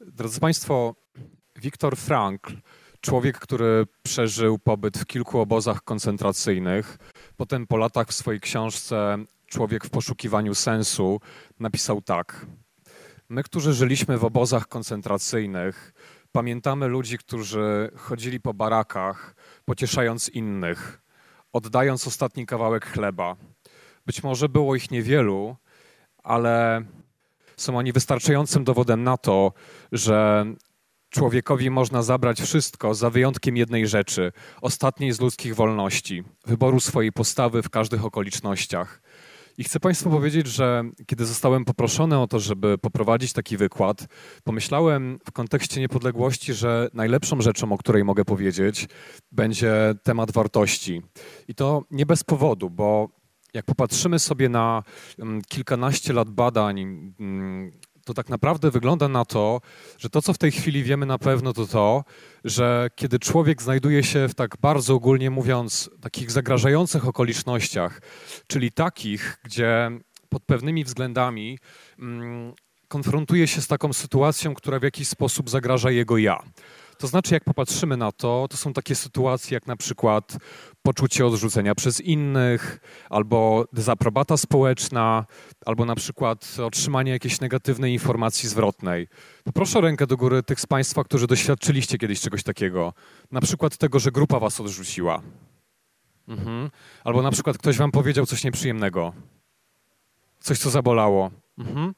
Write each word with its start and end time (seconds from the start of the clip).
Drodzy 0.00 0.40
Państwo, 0.40 0.94
Viktor 1.56 1.96
Frankl, 1.96 2.52
człowiek, 3.00 3.38
który 3.38 3.86
przeżył 4.02 4.58
pobyt 4.58 4.98
w 4.98 5.06
kilku 5.06 5.38
obozach 5.38 5.84
koncentracyjnych, 5.84 6.98
potem 7.36 7.66
po 7.66 7.76
latach 7.76 8.08
w 8.08 8.12
swojej 8.12 8.40
książce 8.40 9.18
Człowiek 9.50 9.84
w 9.84 9.90
poszukiwaniu 9.90 10.54
sensu 10.54 11.20
napisał 11.60 12.02
tak. 12.02 12.46
My, 13.28 13.42
którzy 13.42 13.72
żyliśmy 13.72 14.18
w 14.18 14.24
obozach 14.24 14.68
koncentracyjnych, 14.68 15.92
pamiętamy 16.32 16.86
ludzi, 16.86 17.18
którzy 17.18 17.90
chodzili 17.96 18.40
po 18.40 18.54
barakach, 18.54 19.34
pocieszając 19.64 20.28
innych, 20.28 21.02
oddając 21.52 22.06
ostatni 22.06 22.46
kawałek 22.46 22.86
chleba. 22.86 23.36
Być 24.06 24.22
może 24.22 24.48
było 24.48 24.76
ich 24.76 24.90
niewielu, 24.90 25.56
ale 26.22 26.84
są 27.60 27.78
oni 27.78 27.92
wystarczającym 27.92 28.64
dowodem 28.64 29.02
na 29.02 29.16
to, 29.16 29.52
że 29.92 30.46
człowiekowi 31.10 31.70
można 31.70 32.02
zabrać 32.02 32.40
wszystko 32.40 32.94
za 32.94 33.10
wyjątkiem 33.10 33.56
jednej 33.56 33.86
rzeczy, 33.86 34.32
ostatniej 34.62 35.12
z 35.12 35.20
ludzkich 35.20 35.54
wolności, 35.54 36.24
wyboru 36.46 36.80
swojej 36.80 37.12
postawy 37.12 37.62
w 37.62 37.70
każdych 37.70 38.04
okolicznościach. 38.04 39.02
I 39.58 39.64
chcę 39.64 39.80
Państwu 39.80 40.10
powiedzieć, 40.10 40.46
że 40.46 40.84
kiedy 41.06 41.26
zostałem 41.26 41.64
poproszony 41.64 42.18
o 42.18 42.26
to, 42.26 42.38
żeby 42.38 42.78
poprowadzić 42.78 43.32
taki 43.32 43.56
wykład, 43.56 44.06
pomyślałem 44.44 45.18
w 45.24 45.32
kontekście 45.32 45.80
niepodległości, 45.80 46.54
że 46.54 46.88
najlepszą 46.94 47.40
rzeczą, 47.40 47.72
o 47.72 47.78
której 47.78 48.04
mogę 48.04 48.24
powiedzieć, 48.24 48.88
będzie 49.32 49.94
temat 50.02 50.32
wartości. 50.32 51.02
I 51.48 51.54
to 51.54 51.84
nie 51.90 52.06
bez 52.06 52.24
powodu, 52.24 52.70
bo 52.70 53.19
jak 53.54 53.64
popatrzymy 53.64 54.18
sobie 54.18 54.48
na 54.48 54.82
mm, 55.18 55.42
kilkanaście 55.48 56.12
lat 56.12 56.30
badań, 56.30 56.80
mm, 57.20 57.72
to 58.04 58.14
tak 58.14 58.28
naprawdę 58.28 58.70
wygląda 58.70 59.08
na 59.08 59.24
to, 59.24 59.60
że 59.98 60.10
to, 60.10 60.22
co 60.22 60.32
w 60.32 60.38
tej 60.38 60.52
chwili 60.52 60.82
wiemy 60.82 61.06
na 61.06 61.18
pewno, 61.18 61.52
to 61.52 61.66
to, 61.66 62.04
że 62.44 62.88
kiedy 62.94 63.18
człowiek 63.18 63.62
znajduje 63.62 64.02
się 64.02 64.28
w 64.28 64.34
tak 64.34 64.56
bardzo 64.60 64.94
ogólnie 64.94 65.30
mówiąc, 65.30 65.90
takich 66.00 66.30
zagrażających 66.30 67.08
okolicznościach, 67.08 68.02
czyli 68.46 68.72
takich, 68.72 69.38
gdzie 69.44 69.90
pod 70.28 70.44
pewnymi 70.44 70.84
względami 70.84 71.58
mm, 71.98 72.52
konfrontuje 72.88 73.46
się 73.46 73.60
z 73.60 73.66
taką 73.66 73.92
sytuacją, 73.92 74.54
która 74.54 74.78
w 74.78 74.82
jakiś 74.82 75.08
sposób 75.08 75.50
zagraża 75.50 75.90
jego 75.90 76.18
ja. 76.18 76.42
To 77.00 77.06
znaczy, 77.06 77.34
jak 77.34 77.44
popatrzymy 77.44 77.96
na 77.96 78.12
to, 78.12 78.46
to 78.50 78.56
są 78.56 78.72
takie 78.72 78.94
sytuacje 78.94 79.54
jak 79.54 79.66
na 79.66 79.76
przykład 79.76 80.36
poczucie 80.82 81.26
odrzucenia 81.26 81.74
przez 81.74 82.00
innych, 82.00 82.80
albo 83.10 83.64
dezaprobata 83.72 84.36
społeczna, 84.36 85.26
albo 85.66 85.84
na 85.84 85.94
przykład 85.94 86.56
otrzymanie 86.66 87.12
jakiejś 87.12 87.40
negatywnej 87.40 87.92
informacji 87.92 88.48
zwrotnej. 88.48 89.08
Poproszę 89.44 89.78
o 89.78 89.80
rękę 89.80 90.06
do 90.06 90.16
góry 90.16 90.42
tych 90.42 90.60
z 90.60 90.66
Państwa, 90.66 91.04
którzy 91.04 91.26
doświadczyliście 91.26 91.98
kiedyś 91.98 92.20
czegoś 92.20 92.42
takiego. 92.42 92.92
Na 93.30 93.40
przykład 93.40 93.76
tego, 93.76 93.98
że 93.98 94.10
grupa 94.10 94.40
Was 94.40 94.60
odrzuciła. 94.60 95.22
Mhm. 96.28 96.70
Albo 97.04 97.22
na 97.22 97.30
przykład 97.30 97.58
ktoś 97.58 97.76
Wam 97.76 97.90
powiedział 97.90 98.26
coś 98.26 98.44
nieprzyjemnego. 98.44 99.12
Coś, 100.40 100.58
co 100.58 100.70
zabolało. 100.70 101.30
Mhm. 101.58 101.94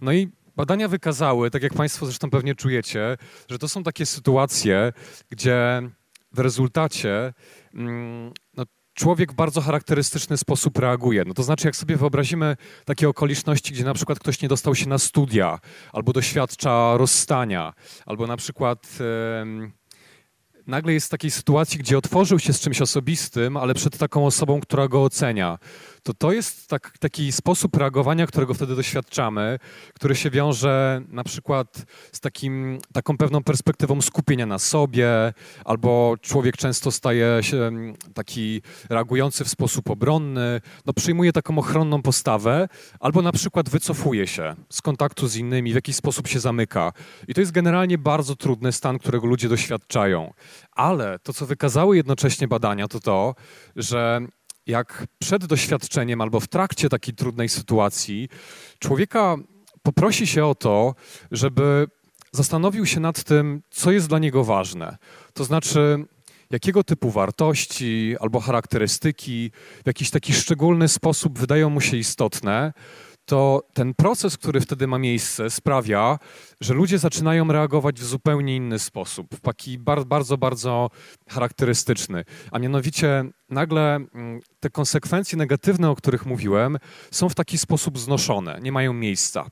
No 0.00 0.12
i 0.12 0.28
Badania 0.56 0.88
wykazały, 0.88 1.50
tak 1.50 1.62
jak 1.62 1.74
Państwo 1.74 2.06
zresztą 2.06 2.30
pewnie 2.30 2.54
czujecie, 2.54 3.16
że 3.50 3.58
to 3.58 3.68
są 3.68 3.82
takie 3.82 4.06
sytuacje, 4.06 4.92
gdzie 5.30 5.82
w 6.32 6.38
rezultacie 6.38 7.34
mm, 7.74 8.32
no, 8.56 8.64
człowiek 8.94 9.32
w 9.32 9.34
bardzo 9.34 9.60
charakterystyczny 9.60 10.36
sposób 10.36 10.78
reaguje. 10.78 11.24
No 11.26 11.34
to 11.34 11.42
znaczy, 11.42 11.68
jak 11.68 11.76
sobie 11.76 11.96
wyobrazimy 11.96 12.56
takie 12.84 13.08
okoliczności, 13.08 13.72
gdzie 13.72 13.84
na 13.84 13.94
przykład 13.94 14.18
ktoś 14.18 14.42
nie 14.42 14.48
dostał 14.48 14.74
się 14.74 14.88
na 14.88 14.98
studia, 14.98 15.58
albo 15.92 16.12
doświadcza 16.12 16.96
rozstania, 16.96 17.72
albo 18.06 18.26
na 18.26 18.36
przykład. 18.36 18.98
Yy, 19.00 19.72
nagle 20.66 20.92
jest 20.92 21.06
w 21.06 21.10
takiej 21.10 21.30
sytuacji, 21.30 21.78
gdzie 21.78 21.98
otworzył 21.98 22.38
się 22.38 22.52
z 22.52 22.60
czymś 22.60 22.80
osobistym, 22.80 23.56
ale 23.56 23.74
przed 23.74 23.98
taką 23.98 24.26
osobą, 24.26 24.60
która 24.60 24.88
go 24.88 25.04
ocenia 25.04 25.58
to 26.02 26.14
to 26.14 26.32
jest 26.32 26.68
tak, 26.68 26.98
taki 26.98 27.32
sposób 27.32 27.76
reagowania, 27.76 28.26
którego 28.26 28.54
wtedy 28.54 28.76
doświadczamy, 28.76 29.58
który 29.94 30.14
się 30.14 30.30
wiąże 30.30 31.02
na 31.08 31.24
przykład 31.24 31.84
z 32.12 32.20
takim, 32.20 32.78
taką 32.92 33.16
pewną 33.16 33.42
perspektywą 33.42 34.00
skupienia 34.00 34.46
na 34.46 34.58
sobie, 34.58 35.32
albo 35.64 36.14
człowiek 36.20 36.56
często 36.56 36.90
staje 36.90 37.42
się 37.42 37.56
mm, 37.56 37.94
taki 38.14 38.62
reagujący 38.90 39.44
w 39.44 39.48
sposób 39.48 39.90
obronny, 39.90 40.60
no 40.86 40.92
przyjmuje 40.92 41.32
taką 41.32 41.58
ochronną 41.58 42.02
postawę, 42.02 42.68
albo 43.00 43.22
na 43.22 43.32
przykład 43.32 43.68
wycofuje 43.68 44.26
się 44.26 44.54
z 44.70 44.82
kontaktu 44.82 45.28
z 45.28 45.36
innymi, 45.36 45.72
w 45.72 45.74
jakiś 45.74 45.96
sposób 45.96 46.28
się 46.28 46.40
zamyka. 46.40 46.92
I 47.28 47.34
to 47.34 47.40
jest 47.40 47.52
generalnie 47.52 47.98
bardzo 47.98 48.36
trudny 48.36 48.72
stan, 48.72 48.98
którego 48.98 49.26
ludzie 49.26 49.48
doświadczają. 49.48 50.32
Ale 50.72 51.18
to, 51.18 51.32
co 51.32 51.46
wykazały 51.46 51.96
jednocześnie 51.96 52.48
badania, 52.48 52.88
to 52.88 53.00
to, 53.00 53.34
że 53.76 54.20
jak 54.66 55.06
przed 55.18 55.46
doświadczeniem 55.46 56.20
albo 56.20 56.40
w 56.40 56.48
trakcie 56.48 56.88
takiej 56.88 57.14
trudnej 57.14 57.48
sytuacji 57.48 58.28
człowieka 58.78 59.36
poprosi 59.82 60.26
się 60.26 60.46
o 60.46 60.54
to, 60.54 60.94
żeby 61.30 61.86
zastanowił 62.32 62.86
się 62.86 63.00
nad 63.00 63.24
tym, 63.24 63.62
co 63.70 63.90
jest 63.90 64.08
dla 64.08 64.18
niego 64.18 64.44
ważne. 64.44 64.96
To 65.34 65.44
znaczy, 65.44 66.04
jakiego 66.50 66.84
typu 66.84 67.10
wartości 67.10 68.16
albo 68.20 68.40
charakterystyki 68.40 69.50
w 69.84 69.86
jakiś 69.86 70.10
taki 70.10 70.32
szczególny 70.32 70.88
sposób 70.88 71.38
wydają 71.38 71.70
mu 71.70 71.80
się 71.80 71.96
istotne, 71.96 72.72
to 73.24 73.62
ten 73.72 73.94
proces, 73.94 74.36
który 74.38 74.60
wtedy 74.60 74.86
ma 74.86 74.98
miejsce, 74.98 75.50
sprawia, 75.50 76.18
że 76.60 76.74
ludzie 76.74 76.98
zaczynają 76.98 77.52
reagować 77.52 78.00
w 78.00 78.04
zupełnie 78.04 78.56
inny 78.56 78.78
sposób, 78.78 79.34
w 79.34 79.40
taki 79.40 79.78
bardzo, 79.78 80.38
bardzo 80.38 80.90
charakterystyczny. 81.28 82.24
A 82.50 82.58
mianowicie 82.58 83.24
nagle 83.48 83.94
mm, 83.94 84.40
te 84.60 84.70
konsekwencje 84.70 85.38
negatywne, 85.38 85.90
o 85.90 85.96
których 85.96 86.26
mówiłem, 86.26 86.78
są 87.10 87.28
w 87.28 87.34
taki 87.34 87.58
sposób 87.58 87.98
znoszone, 87.98 88.58
nie 88.62 88.72
mają 88.72 88.92
miejsca. 88.92 89.46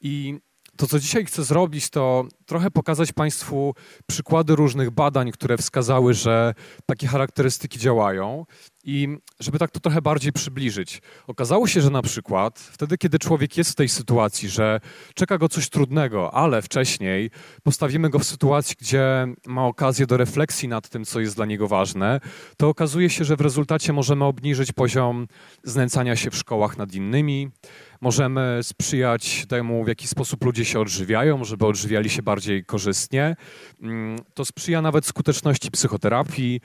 I 0.00 0.38
to, 0.76 0.86
co 0.86 0.98
dzisiaj 0.98 1.24
chcę 1.24 1.44
zrobić, 1.44 1.90
to 1.90 2.24
trochę 2.46 2.70
pokazać 2.70 3.12
Państwu 3.12 3.74
przykłady 4.06 4.56
różnych 4.56 4.90
badań, 4.90 5.32
które 5.32 5.56
wskazały, 5.56 6.14
że 6.14 6.54
takie 6.86 7.06
charakterystyki 7.06 7.78
działają 7.78 8.46
i 8.84 9.18
żeby 9.40 9.58
tak 9.58 9.70
to 9.70 9.80
trochę 9.80 10.02
bardziej 10.02 10.32
przybliżyć. 10.32 11.02
Okazało 11.26 11.66
się, 11.66 11.80
że 11.80 11.90
na 11.90 12.02
przykład 12.02 12.58
wtedy, 12.58 12.98
kiedy 12.98 13.18
człowiek 13.18 13.56
jest 13.56 13.70
w 13.70 13.74
tej 13.74 13.88
sytuacji, 13.88 14.48
że 14.48 14.80
czeka 15.14 15.38
go 15.38 15.48
coś 15.48 15.68
trudnego, 15.68 16.34
ale 16.34 16.62
wcześniej 16.62 17.30
postawimy 17.62 18.10
go 18.10 18.18
w 18.18 18.24
sytuacji, 18.24 18.76
gdzie 18.80 19.26
ma 19.46 19.66
okazję 19.66 20.06
do 20.06 20.16
refleksji 20.16 20.68
nad 20.68 20.88
tym, 20.88 21.04
co 21.04 21.20
jest 21.20 21.36
dla 21.36 21.46
niego 21.46 21.68
ważne, 21.68 22.20
to 22.56 22.68
okazuje 22.68 23.10
się, 23.10 23.24
że 23.24 23.36
w 23.36 23.40
rezultacie 23.40 23.92
możemy 23.92 24.24
obniżyć 24.24 24.72
poziom 24.72 25.26
znęcania 25.64 26.16
się 26.16 26.30
w 26.30 26.36
szkołach 26.36 26.78
nad 26.78 26.94
innymi, 26.94 27.50
możemy 28.00 28.60
sprzyjać 28.62 29.46
temu, 29.48 29.84
w 29.84 29.88
jaki 29.88 30.06
sposób 30.06 30.44
ludzie 30.44 30.64
się 30.64 30.80
odżywiają, 30.80 31.44
żeby 31.44 31.66
odżywiali 31.66 32.10
się 32.10 32.22
bardziej 32.22 32.64
korzystnie. 32.64 33.36
Mm, 33.82 34.18
to 34.34 34.44
sprzyja 34.44 34.82
nawet 34.82 35.06
skuteczności 35.06 35.70
psychoterapii. 35.70 36.60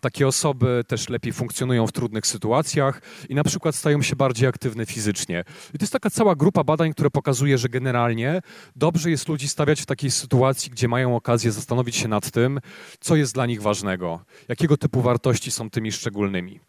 Takie 0.00 0.26
osoby 0.26 0.84
też 0.88 1.08
lepiej 1.08 1.32
funkcjonują 1.32 1.86
w 1.86 1.92
trudnych 1.92 2.26
sytuacjach 2.26 3.02
i 3.28 3.34
na 3.34 3.44
przykład 3.44 3.74
stają 3.74 4.02
się 4.02 4.16
bardziej 4.16 4.48
aktywne 4.48 4.86
fizycznie. 4.86 5.44
I 5.74 5.78
to 5.78 5.82
jest 5.82 5.92
taka 5.92 6.10
cała 6.10 6.36
grupa 6.36 6.64
badań, 6.64 6.92
które 6.92 7.10
pokazuje, 7.10 7.58
że 7.58 7.68
generalnie 7.68 8.40
dobrze 8.76 9.10
jest 9.10 9.28
ludzi 9.28 9.48
stawiać 9.48 9.80
w 9.80 9.86
takiej 9.86 10.10
sytuacji, 10.10 10.70
gdzie 10.70 10.88
mają 10.88 11.16
okazję 11.16 11.52
zastanowić 11.52 11.96
się 11.96 12.08
nad 12.08 12.30
tym, 12.30 12.60
co 13.00 13.16
jest 13.16 13.34
dla 13.34 13.46
nich 13.46 13.62
ważnego, 13.62 14.24
jakiego 14.48 14.76
typu 14.76 15.00
wartości 15.02 15.50
są 15.50 15.70
tymi 15.70 15.92
szczególnymi. 15.92 16.60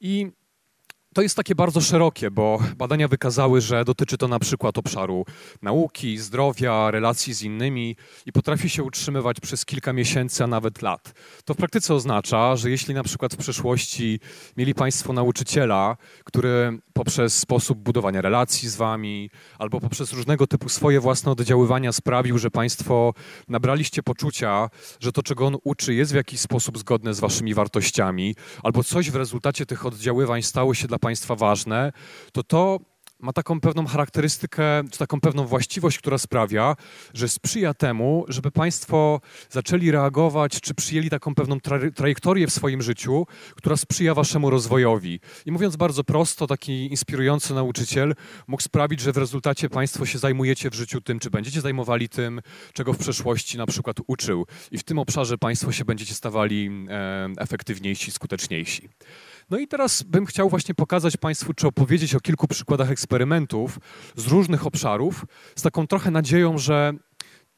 I 0.00 0.30
to 1.16 1.22
jest 1.22 1.36
takie 1.36 1.54
bardzo 1.54 1.80
szerokie, 1.80 2.30
bo 2.30 2.58
badania 2.76 3.08
wykazały, 3.08 3.60
że 3.60 3.84
dotyczy 3.84 4.18
to 4.18 4.28
na 4.28 4.38
przykład 4.38 4.78
obszaru 4.78 5.24
nauki, 5.62 6.18
zdrowia, 6.18 6.90
relacji 6.90 7.34
z 7.34 7.42
innymi 7.42 7.96
i 8.26 8.32
potrafi 8.32 8.68
się 8.68 8.82
utrzymywać 8.82 9.40
przez 9.40 9.64
kilka 9.64 9.92
miesięcy, 9.92 10.44
a 10.44 10.46
nawet 10.46 10.82
lat. 10.82 11.12
To 11.44 11.54
w 11.54 11.56
praktyce 11.56 11.94
oznacza, 11.94 12.56
że 12.56 12.70
jeśli 12.70 12.94
na 12.94 13.02
przykład 13.02 13.34
w 13.34 13.36
przeszłości 13.36 14.20
mieli 14.56 14.74
Państwo 14.74 15.12
nauczyciela, 15.12 15.96
który 16.24 16.78
poprzez 16.92 17.38
sposób 17.38 17.78
budowania 17.78 18.20
relacji 18.20 18.68
z 18.68 18.76
Wami 18.76 19.30
albo 19.58 19.80
poprzez 19.80 20.12
różnego 20.12 20.46
typu 20.46 20.68
swoje 20.68 21.00
własne 21.00 21.32
oddziaływania 21.32 21.92
sprawił, 21.92 22.38
że 22.38 22.50
Państwo 22.50 23.14
nabraliście 23.48 24.02
poczucia, 24.02 24.70
że 25.00 25.12
to, 25.12 25.22
czego 25.22 25.46
on 25.46 25.56
uczy, 25.64 25.94
jest 25.94 26.12
w 26.12 26.14
jakiś 26.14 26.40
sposób 26.40 26.78
zgodne 26.78 27.14
z 27.14 27.20
Waszymi 27.20 27.54
wartościami, 27.54 28.34
albo 28.62 28.84
coś 28.84 29.10
w 29.10 29.16
rezultacie 29.16 29.66
tych 29.66 29.86
oddziaływań 29.86 30.42
stało 30.42 30.74
się 30.74 30.88
dla 30.88 30.98
Państwa 31.06 31.34
ważne, 31.34 31.92
to 32.32 32.42
to 32.42 32.80
ma 33.20 33.32
taką 33.32 33.60
pewną 33.60 33.86
charakterystykę, 33.86 34.82
czy 34.90 34.98
taką 34.98 35.20
pewną 35.20 35.46
właściwość, 35.46 35.98
która 35.98 36.18
sprawia, 36.18 36.76
że 37.14 37.28
sprzyja 37.28 37.74
temu, 37.74 38.24
żeby 38.28 38.50
Państwo 38.50 39.20
zaczęli 39.50 39.90
reagować, 39.90 40.60
czy 40.60 40.74
przyjęli 40.74 41.10
taką 41.10 41.34
pewną 41.34 41.60
tra 41.60 41.78
trajektorię 41.94 42.46
w 42.46 42.52
swoim 42.52 42.82
życiu, 42.82 43.26
która 43.54 43.76
sprzyja 43.76 44.14
Waszemu 44.14 44.50
rozwojowi. 44.50 45.20
I 45.46 45.52
mówiąc 45.52 45.76
bardzo 45.76 46.04
prosto, 46.04 46.46
taki 46.46 46.86
inspirujący 46.90 47.54
nauczyciel 47.54 48.14
mógł 48.46 48.62
sprawić, 48.62 49.00
że 49.00 49.12
w 49.12 49.16
rezultacie 49.16 49.68
Państwo 49.68 50.06
się 50.06 50.18
zajmujecie 50.18 50.70
w 50.70 50.74
życiu 50.74 51.00
tym, 51.00 51.18
czy 51.18 51.30
będziecie 51.30 51.60
zajmowali 51.60 52.08
tym, 52.08 52.40
czego 52.72 52.92
w 52.92 52.98
przeszłości 52.98 53.58
na 53.58 53.66
przykład 53.66 53.96
uczył. 54.06 54.46
I 54.70 54.78
w 54.78 54.84
tym 54.84 54.98
obszarze 54.98 55.38
Państwo 55.38 55.72
się 55.72 55.84
będziecie 55.84 56.14
stawali 56.14 56.70
e, 56.88 57.28
efektywniejsi, 57.38 58.12
skuteczniejsi. 58.12 58.88
No 59.50 59.58
i 59.58 59.68
teraz 59.68 60.02
bym 60.02 60.26
chciał 60.26 60.48
właśnie 60.48 60.74
pokazać 60.74 61.16
Państwu, 61.16 61.54
czy 61.54 61.66
opowiedzieć 61.66 62.14
o 62.14 62.20
kilku 62.20 62.48
przykładach 62.48 62.90
eksperymentów 62.90 63.78
z 64.16 64.26
różnych 64.26 64.66
obszarów, 64.66 65.24
z 65.56 65.62
taką 65.62 65.86
trochę 65.86 66.10
nadzieją, 66.10 66.58
że 66.58 66.92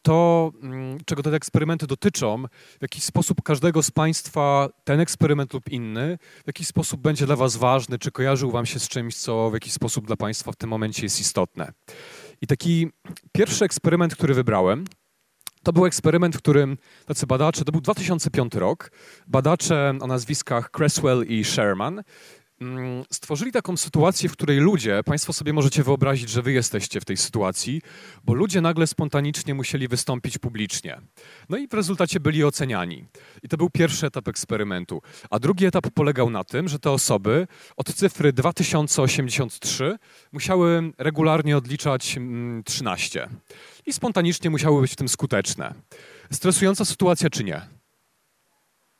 to, 0.02 0.52
mm, 0.62 0.98
czego 1.04 1.22
te 1.22 1.30
eksperymenty 1.30 1.86
dotyczą, 1.86 2.44
w 2.78 2.82
jakiś 2.82 3.04
sposób 3.04 3.42
każdego 3.42 3.82
z 3.82 3.90
Państwa 3.90 4.68
ten 4.84 5.00
eksperyment 5.00 5.54
lub 5.54 5.68
inny, 5.68 6.18
w 6.44 6.46
jakiś 6.46 6.66
sposób 6.66 7.00
będzie 7.00 7.26
dla 7.26 7.36
Was 7.36 7.56
ważny, 7.56 7.98
czy 7.98 8.10
kojarzył 8.10 8.50
Wam 8.50 8.66
się 8.66 8.78
z 8.78 8.88
czymś, 8.88 9.16
co 9.16 9.50
w 9.50 9.54
jakiś 9.54 9.72
sposób 9.72 10.06
dla 10.06 10.16
Państwa 10.16 10.52
w 10.52 10.56
tym 10.56 10.70
momencie 10.70 11.02
jest 11.02 11.20
istotne. 11.20 11.72
I 12.40 12.46
taki 12.46 12.88
pierwszy 13.32 13.64
eksperyment, 13.64 14.16
który 14.16 14.34
wybrałem, 14.34 14.84
to 15.68 15.72
był 15.72 15.86
eksperyment, 15.86 16.36
w 16.36 16.38
którym 16.38 16.78
tacy 17.06 17.26
badacze, 17.26 17.64
to 17.64 17.72
był 17.72 17.80
2005 17.80 18.54
rok, 18.54 18.90
badacze 19.26 19.94
o 20.00 20.06
nazwiskach 20.06 20.70
Cresswell 20.70 21.24
i 21.26 21.44
Sherman 21.44 22.02
stworzyli 23.10 23.52
taką 23.52 23.76
sytuację, 23.76 24.28
w 24.28 24.32
której 24.32 24.58
ludzie, 24.58 25.00
Państwo 25.04 25.32
sobie 25.32 25.52
możecie 25.52 25.82
wyobrazić, 25.82 26.30
że 26.30 26.42
Wy 26.42 26.52
jesteście 26.52 27.00
w 27.00 27.04
tej 27.04 27.16
sytuacji, 27.16 27.82
bo 28.24 28.34
ludzie 28.34 28.60
nagle 28.60 28.86
spontanicznie 28.86 29.54
musieli 29.54 29.88
wystąpić 29.88 30.38
publicznie. 30.38 31.00
No 31.48 31.56
i 31.56 31.68
w 31.68 31.74
rezultacie 31.74 32.20
byli 32.20 32.44
oceniani. 32.44 33.04
I 33.42 33.48
to 33.48 33.56
był 33.56 33.70
pierwszy 33.70 34.06
etap 34.06 34.28
eksperymentu. 34.28 35.02
A 35.30 35.38
drugi 35.38 35.66
etap 35.66 35.90
polegał 35.90 36.30
na 36.30 36.44
tym, 36.44 36.68
że 36.68 36.78
te 36.78 36.90
osoby 36.90 37.46
od 37.76 37.94
cyfry 37.94 38.32
2083 38.32 39.98
musiały 40.32 40.92
regularnie 40.98 41.56
odliczać 41.56 42.16
13. 42.64 43.22
Mm, 43.22 43.40
i 43.86 43.92
spontanicznie 43.92 44.50
musiały 44.50 44.80
być 44.80 44.92
w 44.92 44.96
tym 44.96 45.08
skuteczne. 45.08 45.74
Stresująca 46.32 46.84
sytuacja 46.84 47.30
czy 47.30 47.44
nie? 47.44 47.77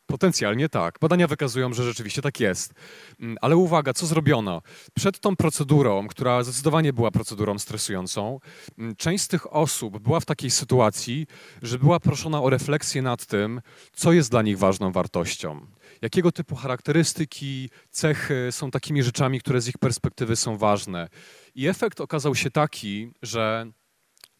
Potencjalnie 0.08 0.69
tak. 0.69 0.99
Badania 1.00 1.26
wykazują, 1.26 1.72
że 1.72 1.84
rzeczywiście 1.84 2.22
tak 2.22 2.40
jest. 2.40 2.75
Mm, 3.20 3.37
ale 3.40 3.56
uwaga, 3.56 3.94
co 3.94 4.06
zrobiono? 4.06 4.62
Przed 4.94 5.20
tą 5.20 5.37
procedurą, 5.37 6.08
która 6.08 6.43
zdecydowanie 6.43 6.93
była 6.93 7.10
procedurą 7.10 7.58
stresującą, 7.58 8.40
mm, 8.78 8.96
część 8.96 9.25
z 9.25 9.28
tych 9.28 9.52
osób 9.52 9.99
była 9.99 10.20
w 10.20 10.25
takiej 10.25 10.50
sytuacji, 10.50 11.26
że 11.62 11.78
była 11.78 12.00
proszona 12.00 12.43
o 12.43 12.50
refleksję 12.50 13.02
nad 13.02 13.26
tym, 13.26 13.60
co 13.93 14.12
jest 14.12 14.31
dla 14.31 14.43
nich 14.43 14.58
ważną 14.58 14.93
wartością. 14.93 15.66
Jakiego 16.02 16.32
typu 16.32 16.56
charakterystyki, 16.56 17.70
cechy 17.90 18.49
są 18.50 18.70
takimi 18.70 19.02
rzeczami, 19.02 19.40
które 19.40 19.60
z 19.60 19.69
ich 19.69 19.78
perspektywy 19.78 20.37
są 20.37 20.58
ważne. 20.58 21.08
I 21.55 21.66
efekt 21.66 22.00
okazał 22.00 22.34
się 22.34 22.50
taki, 22.50 23.10
że 23.22 23.72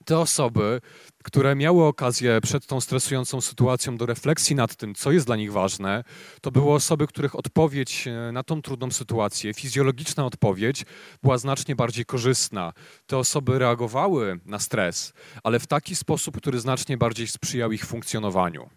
te 0.09 0.19
osoby, 0.19 0.81
które 1.25 1.55
miały 1.55 1.85
okazję 1.85 2.41
przed 2.41 2.67
tą 2.67 2.81
stresującą 2.81 3.41
sytuacją 3.41 3.97
do 3.97 4.07
refleksji 4.07 4.57
nad 4.57 4.77
tym, 4.77 4.95
co 4.95 5.13
jest 5.13 5.27
dla 5.27 5.37
nich 5.37 5.53
ważne, 5.53 6.05
to 6.41 6.51
były 6.51 6.73
osoby, 6.73 7.07
których 7.07 7.37
odpowiedź 7.37 8.09
e, 8.09 8.33
na 8.33 8.43
tą 8.43 8.63
trudną 8.63 8.91
sytuację, 8.91 9.55
fizjologiczna 9.55 10.27
odpowiedź, 10.27 10.85
była 11.23 11.39
znacznie 11.39 11.77
bardziej 11.77 12.05
korzystna. 12.05 12.73
Te 13.07 13.19
osoby 13.19 13.59
reagowały 13.59 14.41
na 14.45 14.59
stres, 14.59 15.13
ale 15.43 15.59
w 15.59 15.67
taki 15.67 15.97
sposób, 15.97 16.37
który 16.37 16.61
znacznie 16.61 16.97
bardziej 16.97 17.27
sprzyjał 17.27 17.73
ich 17.73 17.85
funkcjonowaniu. 17.85 18.71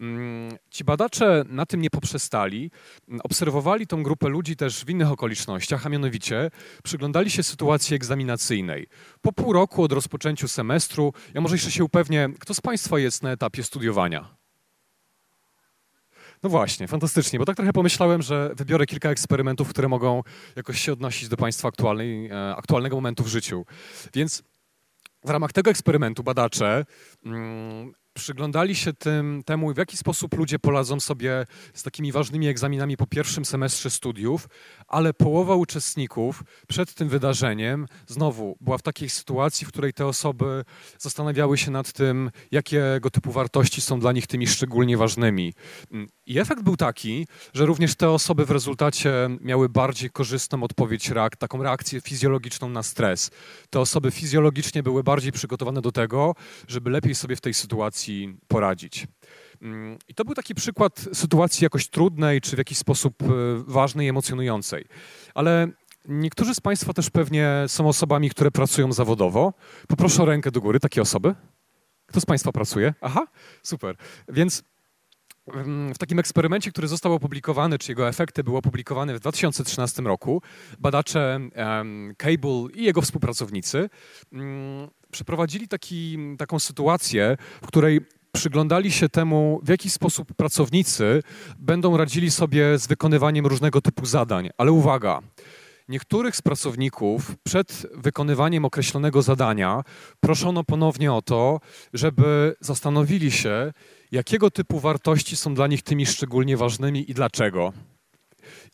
Mm, 0.00 0.58
ci 0.70 0.84
badacze 0.84 1.44
na 1.48 1.66
tym 1.66 1.80
nie 1.80 1.90
poprzestali. 1.90 2.70
Obserwowali 3.22 3.86
tą 3.86 4.02
grupę 4.02 4.28
ludzi 4.28 4.56
też 4.56 4.84
w 4.84 4.90
innych 4.90 5.10
okolicznościach, 5.10 5.86
a 5.86 5.88
mianowicie 5.88 6.50
przyglądali 6.84 7.30
się 7.30 7.42
sytuacji 7.42 7.96
egzaminacyjnej. 7.96 8.86
Po 9.20 9.32
pół 9.32 9.52
roku 9.52 9.82
od 9.82 9.92
rozpoczęciu 9.92 10.48
semestru, 10.48 11.12
ja 11.34 11.40
może 11.40 11.54
jeszcze 11.54 11.70
się 11.70 11.84
upewnię, 11.84 12.28
kto 12.38 12.54
z 12.54 12.60
Państwa 12.60 12.98
jest 12.98 13.22
na 13.22 13.30
etapie 13.30 13.62
studiowania? 13.62 14.36
No 16.42 16.50
właśnie, 16.50 16.88
fantastycznie, 16.88 17.38
bo 17.38 17.44
tak 17.44 17.56
trochę 17.56 17.72
pomyślałem, 17.72 18.22
że 18.22 18.50
wybiorę 18.56 18.86
kilka 18.86 19.10
eksperymentów, 19.10 19.68
które 19.68 19.88
mogą 19.88 20.22
jakoś 20.56 20.80
się 20.80 20.92
odnosić 20.92 21.28
do 21.28 21.36
Państwa 21.36 21.68
aktualnej, 21.68 22.26
e, 22.26 22.56
aktualnego 22.56 22.96
momentu 22.96 23.24
w 23.24 23.28
życiu. 23.28 23.64
Więc 24.14 24.42
w 25.24 25.30
ramach 25.30 25.52
tego 25.52 25.70
eksperymentu 25.70 26.22
badacze 26.22 26.84
mm, 27.26 27.92
przyglądali 28.14 28.76
się 28.76 28.92
tym, 28.92 29.42
temu, 29.46 29.74
w 29.74 29.76
jaki 29.76 29.96
sposób 29.96 30.34
ludzie 30.34 30.58
poradzą 30.58 31.00
sobie 31.00 31.46
z 31.74 31.82
takimi 31.82 32.12
ważnymi 32.12 32.48
egzaminami 32.48 32.96
po 32.96 33.06
pierwszym 33.06 33.44
semestrze 33.44 33.90
studiów, 33.90 34.48
ale 34.88 35.14
połowa 35.14 35.54
uczestników 35.54 36.42
przed 36.68 36.94
tym 36.94 37.08
wydarzeniem 37.08 37.86
znowu 38.06 38.56
była 38.60 38.78
w 38.78 38.82
takiej 38.82 39.08
sytuacji, 39.08 39.66
w 39.66 39.68
której 39.68 39.92
te 39.92 40.06
osoby 40.06 40.64
zastanawiały 40.98 41.58
się 41.58 41.70
nad 41.70 41.92
tym, 41.92 42.30
jakiego 42.50 43.10
typu 43.10 43.32
wartości 43.32 43.80
są 43.80 44.00
dla 44.00 44.12
nich 44.12 44.26
tymi 44.26 44.46
szczególnie 44.46 44.96
ważnymi. 44.96 45.54
I 46.26 46.38
efekt 46.38 46.62
był 46.62 46.76
taki, 46.76 47.26
że 47.54 47.66
również 47.66 47.94
te 47.94 48.10
osoby 48.10 48.44
w 48.44 48.50
rezultacie 48.50 49.12
miały 49.40 49.68
bardziej 49.68 50.10
korzystną 50.10 50.62
odpowiedź, 50.62 51.10
reak 51.10 51.36
taką 51.36 51.62
reakcję 51.62 52.00
fizjologiczną 52.00 52.68
na 52.68 52.82
stres. 52.82 53.30
Te 53.70 53.80
osoby 53.80 54.10
fizjologicznie 54.10 54.82
były 54.82 55.02
bardziej 55.02 55.32
przygotowane 55.32 55.80
do 55.80 55.92
tego, 55.92 56.34
żeby 56.68 56.90
lepiej 56.90 57.14
sobie 57.14 57.36
w 57.36 57.40
tej 57.40 57.54
sytuacji 57.54 57.99
poradzić. 58.48 59.06
Mm, 59.62 59.98
I 60.08 60.14
to 60.14 60.24
był 60.24 60.34
taki 60.34 60.54
przykład 60.54 61.04
sytuacji 61.12 61.64
jakoś 61.64 61.88
trudnej, 61.88 62.40
czy 62.40 62.56
w 62.56 62.58
jakiś 62.58 62.78
sposób 62.78 63.22
e, 63.22 63.26
ważnej, 63.66 64.08
emocjonującej. 64.08 64.84
Ale 65.34 65.68
niektórzy 66.08 66.54
z 66.54 66.60
Państwa 66.60 66.92
też 66.92 67.10
pewnie 67.10 67.64
są 67.66 67.88
osobami, 67.88 68.30
które 68.30 68.50
pracują 68.50 68.92
zawodowo. 68.92 69.52
Poproszę 69.88 70.22
o 70.22 70.26
rękę 70.26 70.50
do 70.50 70.60
góry, 70.60 70.80
takie 70.80 71.02
osoby. 71.02 71.34
Kto 72.06 72.20
z 72.20 72.26
Państwa 72.26 72.52
pracuje? 72.52 72.94
Aha, 73.00 73.26
super. 73.62 73.96
Więc 74.28 74.62
w 75.94 75.98
takim 75.98 76.18
eksperymencie, 76.18 76.70
który 76.70 76.88
został 76.88 77.12
opublikowany, 77.12 77.78
czy 77.78 77.92
jego 77.92 78.08
efekty 78.08 78.44
były 78.44 78.58
opublikowane 78.58 79.14
w 79.14 79.20
2013 79.20 80.02
roku, 80.02 80.42
badacze 80.78 81.40
Cable 82.16 82.66
i 82.74 82.84
jego 82.84 83.02
współpracownicy 83.02 83.90
um, 84.32 84.90
przeprowadzili 85.10 85.68
taki, 85.68 86.18
taką 86.38 86.58
sytuację, 86.58 87.36
w 87.62 87.66
której 87.66 88.00
przyglądali 88.32 88.92
się 88.92 89.08
temu, 89.08 89.60
w 89.62 89.68
jaki 89.68 89.90
sposób 89.90 90.34
pracownicy 90.34 91.22
będą 91.58 91.96
radzili 91.96 92.30
sobie 92.30 92.78
z 92.78 92.86
wykonywaniem 92.86 93.46
różnego 93.46 93.80
typu 93.80 94.06
zadań. 94.06 94.50
Ale 94.58 94.72
uwaga, 94.72 95.20
niektórych 95.88 96.36
z 96.36 96.42
pracowników 96.42 97.36
przed 97.42 97.86
wykonywaniem 97.94 98.64
określonego 98.64 99.22
zadania 99.22 99.82
proszono 100.20 100.64
ponownie 100.64 101.12
o 101.12 101.22
to, 101.22 101.60
żeby 101.92 102.56
zastanowili 102.60 103.30
się, 103.30 103.72
jakiego 104.12 104.50
typu 104.50 104.80
wartości 104.80 105.36
są 105.36 105.54
dla 105.54 105.66
nich 105.66 105.82
tymi 105.82 106.06
szczególnie 106.06 106.56
ważnymi 106.56 107.10
i 107.10 107.14
dlaczego. 107.14 107.72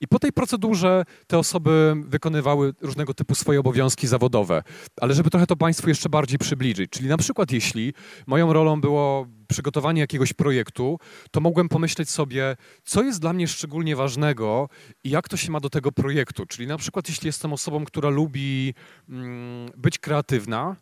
I 0.00 0.08
po 0.08 0.18
tej 0.18 0.32
procedurze 0.32 1.04
te 1.26 1.38
osoby 1.38 1.94
wykonywały 2.06 2.74
różnego 2.80 3.14
typu 3.14 3.34
swoje 3.34 3.60
obowiązki 3.60 4.06
zawodowe. 4.06 4.62
Ale 5.00 5.14
żeby 5.14 5.30
trochę 5.30 5.46
to 5.46 5.56
Państwu 5.56 5.88
jeszcze 5.88 6.08
bardziej 6.08 6.38
przybliżyć, 6.38 6.90
czyli 6.90 7.08
na 7.08 7.16
przykład 7.16 7.52
jeśli 7.52 7.92
moją 8.26 8.52
rolą 8.52 8.80
było 8.80 9.26
przygotowanie 9.48 10.00
jakiegoś 10.00 10.32
projektu, 10.32 10.98
to 11.30 11.40
mogłem 11.40 11.68
pomyśleć 11.68 12.10
sobie, 12.10 12.56
co 12.84 13.02
jest 13.02 13.20
dla 13.20 13.32
mnie 13.32 13.48
szczególnie 13.48 13.96
ważnego 13.96 14.68
i 15.04 15.10
jak 15.10 15.28
to 15.28 15.36
się 15.36 15.52
ma 15.52 15.60
do 15.60 15.70
tego 15.70 15.92
projektu. 15.92 16.46
Czyli 16.46 16.66
na 16.66 16.78
przykład 16.78 17.08
jeśli 17.08 17.26
jestem 17.26 17.52
osobą, 17.52 17.84
która 17.84 18.08
lubi 18.08 18.74
mm, 19.08 19.70
być 19.76 19.98
kreatywna, 19.98 20.76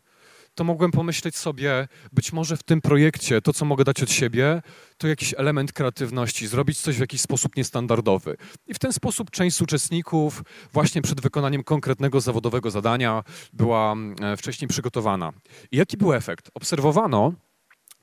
to 0.55 0.63
mogłem 0.63 0.91
pomyśleć 0.91 1.37
sobie, 1.37 1.87
być 2.11 2.33
może 2.33 2.57
w 2.57 2.63
tym 2.63 2.81
projekcie 2.81 3.41
to, 3.41 3.53
co 3.53 3.65
mogę 3.65 3.83
dać 3.83 4.03
od 4.03 4.11
siebie, 4.11 4.61
to 4.97 5.07
jakiś 5.07 5.33
element 5.37 5.73
kreatywności, 5.73 6.47
zrobić 6.47 6.79
coś 6.79 6.97
w 6.97 6.99
jakiś 6.99 7.21
sposób 7.21 7.55
niestandardowy. 7.55 8.37
I 8.67 8.73
w 8.73 8.79
ten 8.79 8.93
sposób 8.93 9.31
część 9.31 9.55
z 9.55 9.61
uczestników 9.61 10.43
właśnie 10.73 11.01
przed 11.01 11.21
wykonaniem 11.21 11.63
konkretnego 11.63 12.21
zawodowego 12.21 12.71
zadania 12.71 13.23
była 13.53 13.91
mm, 13.91 14.15
e, 14.23 14.37
wcześniej 14.37 14.67
przygotowana. 14.67 15.33
I 15.71 15.77
jaki 15.77 15.97
był 15.97 16.13
efekt? 16.13 16.51
Obserwowano, 16.53 17.33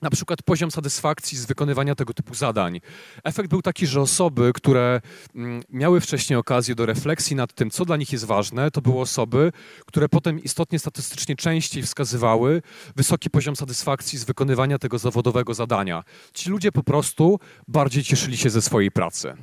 na 0.03 0.11
przykład 0.11 0.43
poziom 0.43 0.71
satysfakcji 0.71 1.39
z 1.39 1.47
wykonywania 1.47 1.95
tego 1.95 2.15
typu 2.15 2.35
zadań. 2.35 2.81
Efekt 3.25 3.51
był 3.51 3.63
taki, 3.63 3.87
że 3.87 4.01
osoby, 4.01 4.53
które 4.55 5.01
mm, 5.35 5.63
miały 5.71 6.01
wcześniej 6.01 6.37
okazję 6.37 6.75
do 6.75 6.87
refleksji 6.87 7.37
nad 7.37 7.55
tym, 7.55 7.71
co 7.71 7.85
dla 7.85 7.97
nich 7.97 8.13
jest 8.13 8.25
ważne, 8.25 8.71
to 8.71 8.81
były 8.81 9.01
osoby, 9.01 9.53
które 9.87 10.09
potem 10.09 10.43
istotnie 10.43 10.79
statystycznie 10.79 11.37
częściej 11.37 11.83
wskazywały 11.83 12.63
wysoki 12.97 13.31
poziom 13.31 13.57
satysfakcji 13.57 14.19
z 14.19 14.25
wykonywania 14.25 14.79
tego 14.79 14.99
zawodowego 14.99 15.55
zadania. 15.55 16.05
Ci 16.35 16.51
ludzie 16.51 16.73
po 16.73 16.83
prostu 16.83 17.41
bardziej 17.69 18.05
cieszyli 18.05 18.37
się 18.37 18.51
ze 18.51 18.63
swojej 18.63 18.91
pracy. 18.91 19.35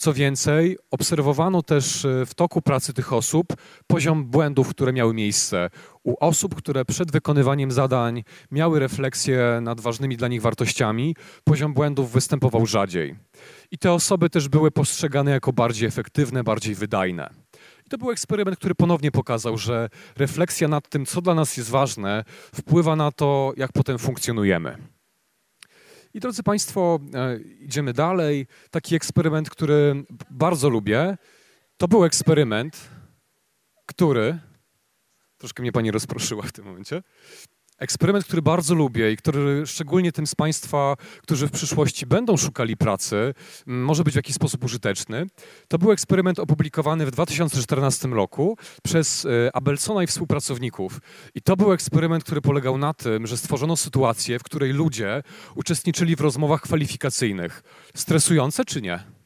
Co 0.00 0.12
więcej, 0.12 0.78
obserwowano 0.90 1.62
też 1.62 2.04
e, 2.04 2.26
w 2.26 2.34
toku 2.34 2.62
pracy 2.62 2.92
tych 2.92 3.12
osób 3.12 3.46
poziom 3.86 4.24
błędów, 4.24 4.68
które 4.68 4.92
miały 4.92 5.14
miejsce. 5.14 5.70
U 6.04 6.14
osób, 6.20 6.54
które 6.54 6.84
przed 6.84 7.12
wykonywaniem 7.12 7.72
zadań 7.72 8.24
miały 8.50 8.78
refleksję 8.78 9.58
nad 9.62 9.80
ważnymi 9.80 10.16
dla 10.16 10.28
nich 10.28 10.42
wartościami, 10.42 11.16
poziom 11.44 11.74
błędów 11.74 12.12
występował 12.12 12.66
rzadziej. 12.66 13.16
I 13.70 13.78
te 13.78 13.92
osoby 13.92 14.30
też 14.30 14.48
były 14.48 14.70
postrzegane 14.70 15.30
jako 15.30 15.52
bardziej 15.52 15.88
efektywne, 15.88 16.44
bardziej 16.44 16.74
wydajne. 16.74 17.30
To 17.90 17.98
był 17.98 18.10
eksperyment, 18.10 18.58
który 18.58 18.74
ponownie 18.74 19.10
pokazał, 19.10 19.58
że 19.58 19.88
refleksja 20.16 20.68
nad 20.68 20.88
tym, 20.88 21.06
co 21.06 21.22
dla 21.22 21.34
nas 21.34 21.56
jest 21.56 21.70
ważne, 21.70 22.24
wpływa 22.54 22.96
na 22.96 23.12
to, 23.12 23.52
jak 23.56 23.72
potem 23.72 23.98
funkcjonujemy. 23.98 24.99
I 26.14 26.20
drodzy 26.20 26.42
Państwo, 26.42 26.98
e, 27.14 27.40
idziemy 27.40 27.92
dalej. 27.92 28.46
Taki 28.70 28.94
eksperyment, 28.94 29.50
który 29.50 30.04
bardzo 30.30 30.68
lubię, 30.68 31.16
to 31.76 31.88
był 31.88 32.04
eksperyment, 32.04 32.88
który. 33.86 34.38
Troszkę 35.38 35.62
mnie 35.62 35.72
Pani 35.72 35.90
rozproszyła 35.90 36.42
w 36.42 36.52
tym 36.52 36.64
momencie. 36.64 37.02
Eksperyment, 37.80 38.24
który 38.24 38.42
bardzo 38.42 38.74
lubię 38.74 39.12
i 39.12 39.16
który 39.16 39.66
szczególnie 39.66 40.12
tym 40.12 40.26
z 40.26 40.34
Państwa, 40.34 40.96
którzy 41.22 41.46
w 41.46 41.50
przyszłości 41.50 42.06
będą 42.06 42.36
szukali 42.36 42.76
pracy, 42.76 43.34
może 43.66 44.04
być 44.04 44.14
w 44.14 44.16
jakiś 44.16 44.34
sposób 44.34 44.64
użyteczny. 44.64 45.26
To 45.68 45.78
był 45.78 45.92
eksperyment 45.92 46.38
opublikowany 46.38 47.06
w 47.06 47.10
2014 47.10 48.08
roku 48.08 48.58
przez 48.82 49.24
e, 49.24 49.56
Abelsona 49.56 50.02
i 50.02 50.06
współpracowników. 50.06 51.00
I 51.34 51.42
to 51.42 51.56
był 51.56 51.72
eksperyment, 51.72 52.24
który 52.24 52.40
polegał 52.40 52.78
na 52.78 52.94
tym, 52.94 53.26
że 53.26 53.36
stworzono 53.36 53.76
sytuację, 53.76 54.38
w 54.38 54.42
której 54.42 54.72
ludzie 54.72 55.22
uczestniczyli 55.54 56.16
w 56.16 56.20
rozmowach 56.20 56.60
kwalifikacyjnych. 56.60 57.62
Stresujące 57.94 58.64
czy 58.64 58.82
nie? 58.82 59.19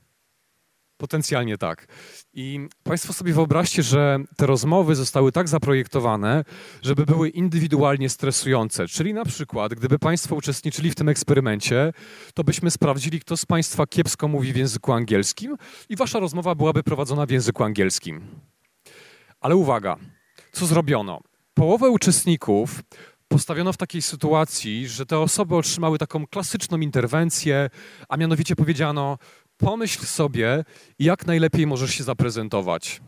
Potencjalnie 0.96 1.58
tak. 1.58 1.86
I 2.32 2.68
Państwo 2.82 3.12
sobie 3.12 3.32
wyobraźcie, 3.32 3.82
że 3.82 4.18
te 4.36 4.46
rozmowy 4.46 4.94
zostały 4.94 5.32
tak 5.32 5.48
zaprojektowane, 5.48 6.44
żeby 6.82 7.06
były 7.06 7.28
indywidualnie 7.28 8.08
stresujące. 8.08 8.88
Czyli 8.88 9.14
na 9.14 9.24
przykład, 9.24 9.74
gdyby 9.74 9.98
Państwo 9.98 10.34
uczestniczyli 10.34 10.90
w 10.90 10.94
tym 10.94 11.08
eksperymencie, 11.08 11.92
to 12.34 12.44
byśmy 12.44 12.70
sprawdzili, 12.70 13.20
kto 13.20 13.36
z 13.36 13.46
Państwa 13.46 13.86
kiepsko 13.86 14.28
mówi 14.28 14.52
w 14.52 14.56
języku 14.56 14.92
angielskim 14.92 15.56
i 15.88 15.96
Wasza 15.96 16.20
rozmowa 16.20 16.54
byłaby 16.54 16.82
prowadzona 16.82 17.26
w 17.26 17.30
języku 17.30 17.64
angielskim. 17.64 18.20
Ale 19.40 19.56
uwaga, 19.56 19.96
co 20.52 20.66
zrobiono? 20.66 21.20
Połowę 21.54 21.90
uczestników 21.90 22.82
postawiono 23.28 23.72
w 23.72 23.76
takiej 23.76 24.02
sytuacji, 24.02 24.88
że 24.88 25.06
te 25.06 25.18
osoby 25.18 25.56
otrzymały 25.56 25.98
taką 25.98 26.26
klasyczną 26.26 26.78
interwencję, 26.78 27.70
a 28.08 28.16
mianowicie 28.16 28.56
powiedziano: 28.56 29.18
pomyśl 29.64 30.06
sobie, 30.06 30.64
jak 30.98 31.26
najlepiej 31.26 31.66
możesz 31.66 31.90
się 31.90 32.04
zaprezentować. 32.04 33.00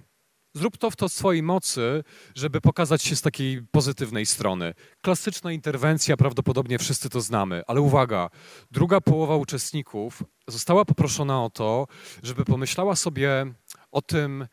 Zrób 0.55 0.77
to 0.77 0.91
w 0.91 0.97
to 0.97 1.09
swojej 1.09 1.43
mocy, 1.43 2.05
żeby 2.35 2.61
pokazać 2.61 3.03
się 3.03 3.17
z 3.17 3.23
takiej 3.23 3.63
pozytywnej 3.63 4.27
strony. 4.27 4.75
Klasyczna 5.01 5.53
interwencja, 5.53 6.17
prawdopodobnie 6.17 6.79
wszyscy 6.79 7.11
to 7.11 7.21
znamy, 7.21 7.63
ale 7.67 7.81
uwaga, 7.81 8.31
druga 8.71 9.01
połowa 9.01 9.37
uczestników 9.37 10.23
została 10.49 10.85
poproszona 10.85 11.45
o 11.45 11.51
to, 11.51 11.87
żeby 12.23 12.45
pomyślała 12.45 12.97
sobie 12.97 13.47
o 13.93 14.03
tym, 14.03 14.47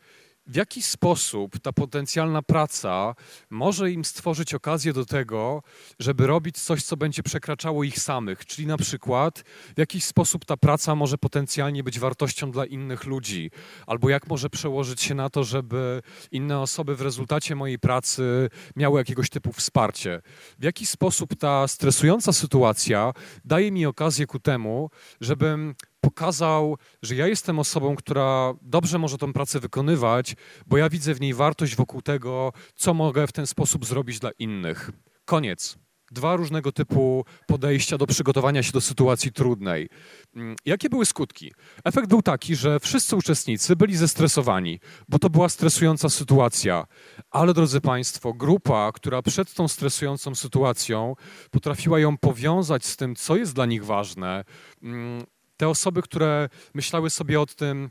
w 0.46 0.56
jaki 0.56 0.82
sposób 0.82 1.58
ta 1.58 1.72
potencjalna 1.72 2.42
praca 2.42 3.14
może 3.50 3.90
im 3.90 4.04
stworzyć 4.04 4.54
okazję 4.54 4.92
do 4.92 5.04
tego, 5.04 5.62
żeby 5.98 6.26
robić 6.26 6.58
coś, 6.58 6.82
co 6.82 6.96
będzie 6.96 7.22
przekraczało 7.22 7.84
ich 7.84 7.98
samych, 7.98 8.46
czyli 8.46 8.66
na 8.66 8.76
przykład 8.76 9.44
w 9.76 9.78
jakiś 9.78 10.04
sposób 10.04 10.44
ta 10.44 10.56
praca 10.56 10.94
może 10.94 11.18
potencjalnie 11.18 11.82
być 11.82 11.98
wartością 11.98 12.50
dla 12.50 12.66
innych 12.66 13.04
ludzi, 13.04 13.50
albo 13.86 14.08
jak 14.08 14.26
może 14.26 14.50
przełożyć 14.50 15.02
się 15.02 15.14
na 15.14 15.30
to, 15.30 15.44
żeby 15.44 16.02
inne 16.30 16.60
osoby 16.60 16.96
w 16.96 17.00
rezultacie 17.00 17.54
mojej 17.54 17.78
pracy 17.78 18.48
miały 18.76 19.00
jakiegoś 19.00 19.30
typu 19.30 19.52
wsparcie. 19.52 20.22
W 20.58 20.64
jaki 20.64 20.86
sposób 20.86 21.34
ta 21.38 21.68
stresująca 21.68 22.32
sytuacja 22.32 23.12
daje 23.44 23.72
mi 23.72 23.86
okazję 23.86 24.26
ku 24.26 24.38
temu, 24.38 24.90
żebym 25.20 25.74
pokazał, 26.14 26.76
że 27.02 27.14
ja 27.14 27.26
jestem 27.26 27.58
osobą, 27.58 27.96
która 27.96 28.54
dobrze 28.62 28.98
może 28.98 29.18
tę 29.18 29.32
pracę 29.32 29.60
wykonywać, 29.60 30.36
bo 30.66 30.76
ja 30.76 30.88
widzę 30.88 31.14
w 31.14 31.20
niej 31.20 31.34
wartość 31.34 31.76
wokół 31.76 32.02
tego, 32.02 32.52
co 32.74 32.94
mogę 32.94 33.26
w 33.26 33.32
ten 33.32 33.46
sposób 33.46 33.86
zrobić 33.86 34.18
dla 34.18 34.30
innych. 34.38 34.90
Koniec. 35.24 35.78
Dwa 36.10 36.36
różnego 36.36 36.72
typu 36.72 37.24
podejścia 37.46 37.98
do 37.98 38.06
przygotowania 38.06 38.62
się 38.62 38.72
do 38.72 38.80
sytuacji 38.80 39.32
trudnej. 39.32 39.88
Mm, 40.36 40.56
jakie 40.64 40.88
były 40.88 41.06
skutki? 41.06 41.52
Efekt 41.84 42.08
był 42.08 42.22
taki, 42.22 42.56
że 42.56 42.80
wszyscy 42.80 43.16
uczestnicy 43.16 43.76
byli 43.76 43.96
zestresowani, 43.96 44.80
bo 45.08 45.18
to 45.18 45.30
była 45.30 45.48
stresująca 45.48 46.08
sytuacja. 46.08 46.86
Ale 47.30 47.54
drodzy 47.54 47.80
Państwo, 47.80 48.32
grupa, 48.34 48.92
która 48.94 49.22
przed 49.22 49.54
tą 49.54 49.68
stresującą 49.68 50.34
sytuacją 50.34 51.14
potrafiła 51.50 51.98
ją 51.98 52.18
powiązać 52.18 52.84
z 52.84 52.96
tym, 52.96 53.16
co 53.16 53.36
jest 53.36 53.54
dla 53.54 53.66
nich 53.66 53.84
ważne, 53.84 54.44
mm, 54.82 55.24
te 55.56 55.68
osoby, 55.68 56.02
które 56.02 56.48
myślały 56.74 57.10
sobie 57.10 57.40
o 57.40 57.46
tym, 57.46 57.90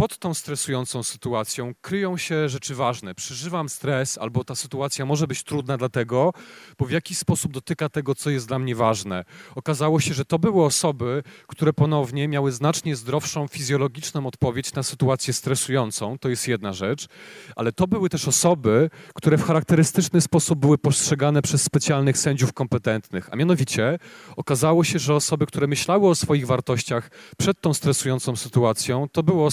pod 0.00 0.18
tą 0.18 0.34
stresującą 0.34 1.02
sytuacją 1.02 1.74
kryją 1.80 2.16
się 2.16 2.48
rzeczy 2.48 2.74
ważne. 2.74 3.14
Przeżywam 3.14 3.68
stres, 3.68 4.18
albo 4.18 4.44
ta 4.44 4.54
sytuacja 4.54 5.06
może 5.06 5.26
być 5.26 5.42
trudna 5.42 5.76
dlatego, 5.76 6.32
bo 6.78 6.86
w 6.86 6.90
jakiś 6.90 7.18
sposób 7.18 7.52
dotyka 7.52 7.88
tego, 7.88 8.14
co 8.14 8.30
jest 8.30 8.48
dla 8.48 8.58
mnie 8.58 8.74
ważne. 8.74 9.24
Okazało 9.54 10.00
się, 10.00 10.14
że 10.14 10.24
to 10.24 10.38
były 10.38 10.64
osoby, 10.64 11.22
które 11.46 11.72
ponownie 11.72 12.28
miały 12.28 12.52
znacznie 12.52 12.96
zdrowszą 12.96 13.48
fizjologiczną 13.48 14.26
odpowiedź 14.26 14.74
na 14.74 14.82
sytuację 14.82 15.34
stresującą. 15.34 16.18
To 16.18 16.28
jest 16.28 16.48
jedna 16.48 16.72
rzecz, 16.72 17.06
ale 17.56 17.72
to 17.72 17.86
były 17.86 18.08
też 18.08 18.28
osoby, 18.28 18.90
które 19.14 19.38
w 19.38 19.44
charakterystyczny 19.44 20.20
sposób 20.20 20.58
były 20.58 20.78
postrzegane 20.78 21.42
przez 21.42 21.62
specjalnych 21.62 22.18
sędziów 22.18 22.52
kompetentnych. 22.52 23.28
A 23.32 23.36
mianowicie 23.36 23.98
okazało 24.36 24.84
się, 24.84 24.98
że 24.98 25.14
osoby, 25.14 25.46
które 25.46 25.66
myślały 25.66 26.08
o 26.08 26.14
swoich 26.14 26.46
wartościach 26.46 27.10
przed 27.38 27.60
tą 27.60 27.74
stresującą 27.74 28.36
sytuacją, 28.36 29.08
to 29.12 29.22
były 29.22 29.44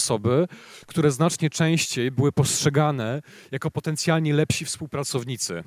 które 0.87 1.11
znacznie 1.11 1.49
częściej 1.49 2.11
były 2.11 2.31
postrzegane 2.31 3.21
jako 3.51 3.71
potencjalnie 3.71 4.33
lepsi 4.33 4.65
współpracownicy. 4.65 5.63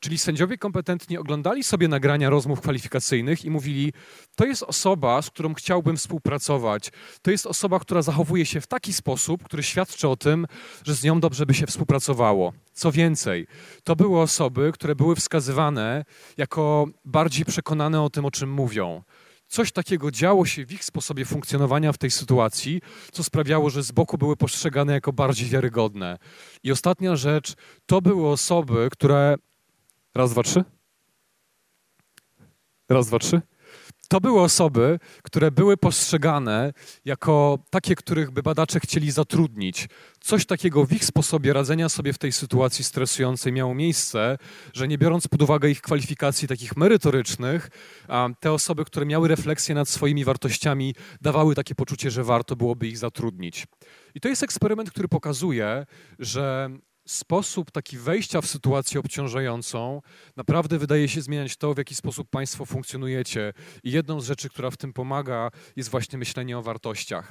Czyli 0.00 0.18
sędziowie 0.18 0.58
kompetentni 0.58 1.18
oglądali 1.18 1.64
sobie 1.64 1.88
nagrania 1.88 2.30
rozmów 2.30 2.60
kwalifikacyjnych 2.60 3.44
i 3.44 3.50
mówili: 3.50 3.92
To 4.36 4.44
jest 4.44 4.62
osoba, 4.62 5.22
z 5.22 5.30
którą 5.30 5.54
chciałbym 5.54 5.96
współpracować. 5.96 6.92
To 7.22 7.30
jest 7.30 7.46
osoba, 7.46 7.78
która 7.78 8.02
zachowuje 8.02 8.46
się 8.46 8.60
w 8.60 8.66
taki 8.66 8.92
sposób, 8.92 9.44
który 9.44 9.62
świadczy 9.62 10.08
o 10.08 10.16
tym, 10.16 10.46
że 10.84 10.94
z 10.94 11.04
nią 11.04 11.20
dobrze 11.20 11.46
by 11.46 11.54
się 11.54 11.66
współpracowało. 11.66 12.52
Co 12.72 12.92
więcej, 12.92 13.46
to 13.84 13.96
były 13.96 14.20
osoby, 14.20 14.72
które 14.74 14.94
były 14.94 15.16
wskazywane 15.16 16.04
jako 16.36 16.86
bardziej 17.04 17.44
przekonane 17.44 18.02
o 18.02 18.10
tym, 18.10 18.24
o 18.24 18.30
czym 18.30 18.50
mówią 18.52 19.02
coś 19.52 19.72
takiego 19.72 20.10
działo 20.10 20.46
się 20.46 20.66
w 20.66 20.72
ich 20.72 20.84
sposobie 20.84 21.24
funkcjonowania 21.24 21.92
w 21.92 21.98
tej 21.98 22.10
sytuacji, 22.10 22.80
co 23.12 23.24
sprawiało, 23.24 23.70
że 23.70 23.82
z 23.82 23.92
boku 23.92 24.18
były 24.18 24.36
postrzegane 24.36 24.92
jako 24.92 25.12
bardziej 25.12 25.48
wiarygodne. 25.48 26.18
I 26.62 26.72
ostatnia 26.72 27.16
rzecz, 27.16 27.54
to 27.86 28.00
były 28.00 28.28
osoby, 28.28 28.88
które. 28.92 29.36
Raz, 30.14 30.30
dwa, 30.30 30.42
trzy. 30.42 30.64
Raz, 32.88 33.06
dwa, 33.06 33.18
trzy 33.18 33.51
to 34.12 34.20
były 34.20 34.40
osoby, 34.40 34.98
które 35.22 35.50
były 35.50 35.76
postrzegane 35.76 36.72
jako 37.04 37.58
takie, 37.70 37.94
których 37.94 38.30
by 38.30 38.42
badacze 38.42 38.80
chcieli 38.80 39.10
zatrudnić. 39.10 39.88
Coś 40.20 40.46
takiego 40.46 40.86
w 40.86 40.92
ich 40.92 41.04
sposobie 41.04 41.52
radzenia 41.52 41.88
sobie 41.88 42.12
w 42.12 42.18
tej 42.18 42.32
sytuacji 42.32 42.84
stresującej 42.84 43.52
miało 43.52 43.74
miejsce, 43.74 44.38
że 44.72 44.88
nie 44.88 44.98
biorąc 44.98 45.28
pod 45.28 45.42
uwagę 45.42 45.70
ich 45.70 45.80
kwalifikacji 45.80 46.48
takich 46.48 46.76
merytorycznych, 46.76 47.70
te 48.40 48.52
osoby, 48.52 48.84
które 48.84 49.06
miały 49.06 49.28
refleksję 49.28 49.74
nad 49.74 49.88
swoimi 49.88 50.24
wartościami, 50.24 50.94
dawały 51.20 51.54
takie 51.54 51.74
poczucie, 51.74 52.10
że 52.10 52.24
warto 52.24 52.56
byłoby 52.56 52.88
ich 52.88 52.98
zatrudnić. 52.98 53.66
I 54.14 54.20
to 54.20 54.28
jest 54.28 54.42
eksperyment, 54.42 54.90
który 54.90 55.08
pokazuje, 55.08 55.86
że 56.18 56.70
sposób 57.06 57.70
taki 57.70 57.98
wejścia 57.98 58.40
w 58.40 58.46
sytuację 58.46 59.00
obciążającą 59.00 60.02
naprawdę 60.36 60.78
wydaje 60.78 61.08
się 61.08 61.22
zmieniać 61.22 61.56
to, 61.56 61.74
w 61.74 61.78
jaki 61.78 61.94
sposób 61.94 62.30
Państwo 62.30 62.64
funkcjonujecie. 62.64 63.52
I 63.84 63.90
jedną 63.90 64.20
z 64.20 64.26
rzeczy, 64.26 64.48
która 64.48 64.70
w 64.70 64.76
tym 64.76 64.92
pomaga, 64.92 65.50
jest 65.76 65.88
właśnie 65.88 66.18
myślenie 66.18 66.58
o 66.58 66.62
wartościach. 66.62 67.30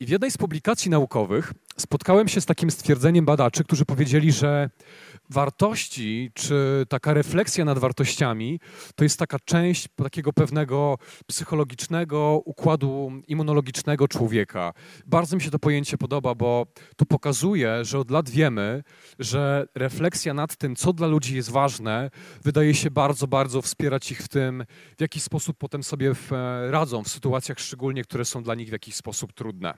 I 0.00 0.06
w 0.06 0.08
jednej 0.08 0.30
z 0.30 0.36
publikacji 0.36 0.90
naukowych 0.90 1.52
spotkałem 1.78 2.28
się 2.28 2.40
z 2.40 2.46
takim 2.46 2.70
stwierdzeniem 2.70 3.24
badaczy, 3.24 3.64
którzy 3.64 3.84
powiedzieli, 3.84 4.32
że 4.32 4.70
wartości, 5.30 6.30
czy 6.34 6.86
taka 6.88 7.14
refleksja 7.14 7.64
nad 7.64 7.78
wartościami, 7.78 8.60
to 8.94 9.04
jest 9.04 9.18
taka 9.18 9.38
część 9.38 9.88
takiego 9.96 10.32
pewnego 10.32 10.98
psychologicznego 11.26 12.42
układu 12.44 13.12
immunologicznego 13.28 14.08
człowieka. 14.08 14.72
Bardzo 15.06 15.36
mi 15.36 15.42
się 15.42 15.50
to 15.50 15.58
pojęcie 15.58 15.98
podoba, 15.98 16.34
bo 16.34 16.66
to 16.96 17.06
pokazuje, 17.06 17.84
że 17.84 17.98
od 17.98 18.10
lat 18.10 18.30
wiemy, 18.30 18.82
że 19.18 19.66
refleksja 19.74 20.34
nad 20.34 20.56
tym, 20.56 20.76
co 20.76 20.92
dla 20.92 21.06
ludzi 21.06 21.36
jest 21.36 21.50
ważne, 21.50 22.10
wydaje 22.44 22.74
się 22.74 22.90
bardzo, 22.90 23.26
bardzo 23.26 23.62
wspierać 23.62 24.10
ich 24.10 24.22
w 24.22 24.28
tym, 24.28 24.64
w 24.98 25.00
jaki 25.00 25.20
sposób 25.20 25.56
potem 25.58 25.82
sobie 25.82 26.12
radzą 26.70 27.04
w 27.04 27.08
sytuacjach 27.08 27.58
szczególnie, 27.58 28.04
które 28.04 28.24
są 28.24 28.42
dla 28.42 28.54
nich 28.54 28.68
w 28.68 28.72
jakiś 28.72 28.94
sposób 28.94 29.32
trudne. 29.32 29.74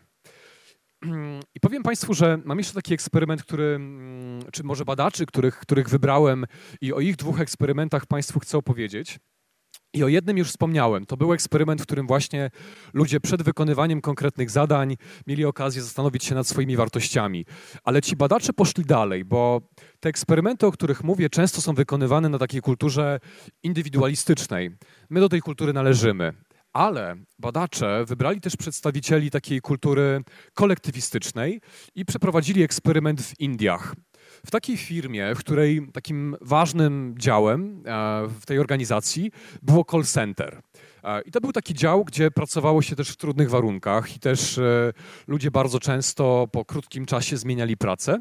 I 1.55 1.61
powiem 1.61 1.83
Państwu, 1.83 2.15
że 2.15 2.39
mam 2.45 2.59
jeszcze 2.59 2.75
taki 2.75 2.95
eksperyment, 2.95 3.43
który, 3.43 3.65
mm, 3.65 4.43
czy 4.53 4.65
może 4.65 4.85
badaczy, 4.85 5.27
których, 5.27 5.57
których 5.57 5.89
wybrałem 5.89 6.47
i 6.81 6.93
o 6.93 7.01
ich 7.01 7.17
dwóch 7.17 7.41
eksperymentach 7.41 8.07
Państwu 8.07 8.41
chcę 8.41 8.59
opowiedzieć. 8.59 9.19
I 9.95 10.05
o 10.05 10.09
jednym 10.09 10.39
już 10.39 10.49
wspomniałem. 10.49 11.07
To 11.07 11.17
był 11.17 11.33
eksperyment, 11.33 11.81
w 11.83 11.85
którym 11.85 12.07
właśnie 12.07 12.51
ludzie 12.95 13.21
przed 13.21 13.43
wykonywaniem 13.43 14.01
konkretnych 14.01 14.51
zadań 14.51 14.97
mieli 15.27 15.45
okazję 15.45 15.83
zastanowić 15.83 16.25
się 16.25 16.35
nad 16.35 16.47
swoimi 16.47 16.77
wartościami. 16.77 17.47
Ale 17.85 18.03
ci 18.03 18.17
badacze 18.17 18.53
poszli 18.53 18.85
dalej, 18.85 19.25
bo 19.25 19.61
te 20.01 20.09
eksperymenty, 20.09 20.67
o 20.67 20.73
których 20.73 21.05
mówię, 21.05 21.31
często 21.31 21.61
są 21.61 21.75
wykonywane 21.75 22.29
na 22.29 22.39
takiej 22.39 22.61
kulturze 22.61 23.21
indywidualistycznej. 23.63 24.71
My 25.11 25.21
do 25.21 25.29
tej 25.29 25.41
kultury 25.41 25.73
należymy. 25.73 26.33
Ale 26.73 27.17
badacze 27.39 28.05
wybrali 28.05 28.41
też 28.41 28.57
przedstawicieli 28.57 29.31
takiej 29.31 29.61
kultury 29.61 30.23
kolektywistycznej 30.55 31.61
i 31.95 32.05
przeprowadzili 32.05 32.63
eksperyment 32.63 33.23
w 33.23 33.41
Indiach. 33.41 33.95
W 34.47 34.51
takiej 34.51 34.77
firmie, 34.77 35.35
w 35.35 35.39
której 35.39 35.89
takim 35.93 36.37
ważnym 36.41 37.15
działem 37.19 37.83
e, 37.87 38.29
w 38.41 38.47
tej 38.47 38.59
organizacji 38.59 39.31
było 39.63 39.85
call 39.91 40.05
center. 40.05 40.61
E, 41.05 41.23
I 41.23 41.31
to 41.31 41.41
był 41.41 41.53
taki 41.53 41.75
dział, 41.75 42.05
gdzie 42.05 42.31
pracowało 42.31 42.83
się 42.83 42.97
też 42.97 43.11
w 43.11 43.17
trudnych 43.17 43.51
warunkach 43.51 44.17
i 44.17 44.21
też 44.21 44.59
e, 44.59 44.93
ludzie 45.27 45.51
bardzo 45.51 45.81
często 45.81 46.49
po 46.53 46.65
krótkim 46.65 47.07
czasie 47.07 47.37
zmieniali 47.37 47.77
pracę. 47.77 48.21